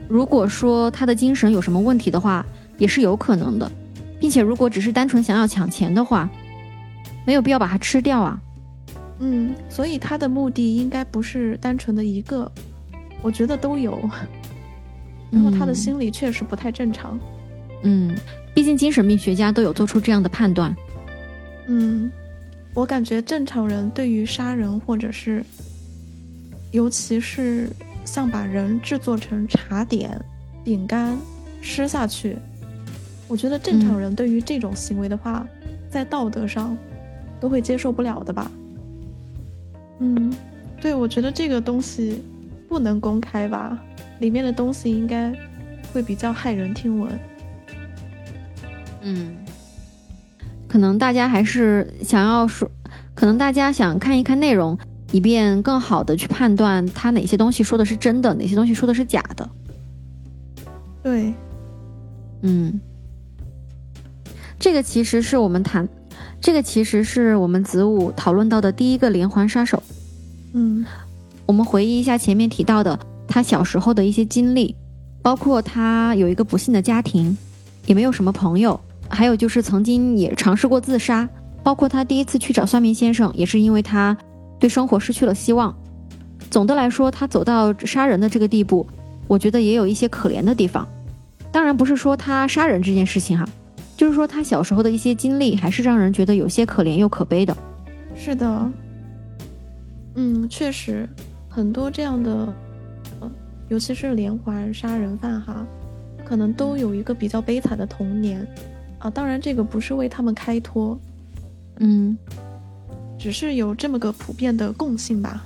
[0.08, 2.46] 如果说他的精神有什么问题的话，
[2.78, 3.70] 也是有可能的，
[4.22, 6.30] 并且如果只是单纯想要抢钱的话，
[7.26, 8.40] 没有必要把它吃掉啊。
[9.22, 12.52] 嗯，所以他的目的应该不是单纯的一个，
[13.22, 13.98] 我觉得都有。
[15.32, 17.18] 然后他的心理确实不太正常。
[17.84, 18.18] 嗯，
[18.54, 20.76] 毕竟精神病学家都有做出这样的判断。
[21.68, 22.12] 嗯，
[22.74, 25.46] 我感觉正常人对于杀人或者是，
[26.72, 27.70] 尤其是
[28.04, 30.20] 像把人制作成茶点、
[30.64, 31.18] 饼干
[31.62, 32.36] 吃下去，
[33.28, 35.48] 我觉得正常人对于这种行为的话，
[35.90, 36.76] 在道德上
[37.40, 38.52] 都会接受不了的吧。
[40.04, 40.34] 嗯，
[40.82, 42.24] 对，我觉得这个东西
[42.68, 43.80] 不能公开吧，
[44.20, 45.32] 里面的东西应该
[45.94, 47.20] 会比较骇人听闻。
[49.04, 49.36] 嗯，
[50.68, 52.68] 可能大家还是想要说，
[53.14, 54.76] 可能大家想看一看内容，
[55.12, 59.48] 以便更好的去判断他哪些东西说的是真的，哪些东西说的是假的。
[61.04, 61.32] 对，
[62.42, 62.82] 嗯，
[64.58, 65.88] 这个其实是我们谈。
[66.42, 69.82] 这个其实是我们子午讨论到的第一个连环杀手。
[70.54, 70.84] 嗯，
[71.46, 74.76] 我们回忆一下前面提到的他小时候的一些经历，
[75.22, 77.38] 包括他有一个不幸的家庭，
[77.86, 78.78] 也没有什么朋友，
[79.08, 81.30] 还有就是曾经也尝试过自杀，
[81.62, 84.18] 包括他第一次去找算命先生，也是因为他
[84.60, 85.74] 对生活失去了希望。
[86.50, 88.86] 总的来说，他走到杀人的这个地步，
[89.28, 90.88] 我觉得也有一些可怜的地方。
[91.52, 93.48] 当然不是说他杀人这件事情哈。
[94.02, 97.56] 就是说，他小时候的一些经历，还是让人觉得有些可怜又可悲的。
[98.16, 98.72] 是的，
[100.16, 101.08] 嗯，确实，
[101.48, 102.52] 很多这样的，
[103.70, 105.64] 尤其是连环杀人犯哈，
[106.26, 108.44] 可能都有一个比较悲惨的童年
[108.98, 109.08] 啊。
[109.08, 111.00] 当然，这个不是为他们开脱，
[111.78, 112.18] 嗯，
[113.20, 115.46] 只是有这么个普遍的共性吧。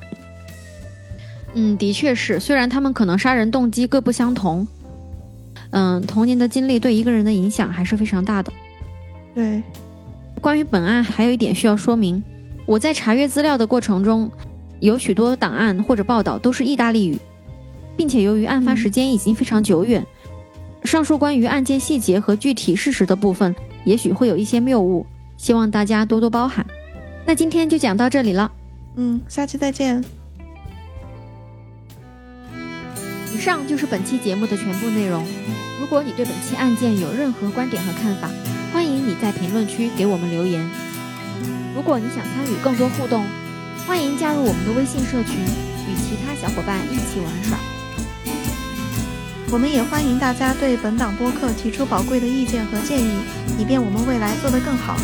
[1.56, 4.66] 嗯，的确是，虽然他们可能杀人动机各不相同，
[5.78, 8.50] 嗯，童年的经历对一个人的影响还是非常大的。
[9.34, 9.62] 对，
[10.40, 12.24] 关于本案还有一点需要说明，
[12.66, 14.32] 我在查阅资料的过程中，
[14.80, 17.20] 有许多档案或者报道都是意大利语，
[17.98, 20.02] 并且由于案发时间已经非常久远，
[20.86, 23.54] 上述关于案件细节和具体事实的部分，
[23.84, 25.06] 也许会有一些谬误，
[25.36, 26.66] 希望大家多多包涵。
[27.26, 28.50] 那今天就讲到这里了，
[28.96, 30.02] 嗯，下期再见。
[33.34, 35.22] 以上就是本期节目的全部内容。
[35.86, 38.28] 如果你对本期案件有任何观点和看法，
[38.74, 40.68] 欢迎你在评论区给我们留言。
[41.76, 43.24] 如果你想参与更多互动，
[43.86, 47.60] 欢迎加入我们的微信社群，与其他小伙伴一起玩耍。
[49.52, 53.20] 我们也欢迎大家对本档播客提出宝贵的意见和建议，
[53.60, 54.98] 以便我们未来做得更好。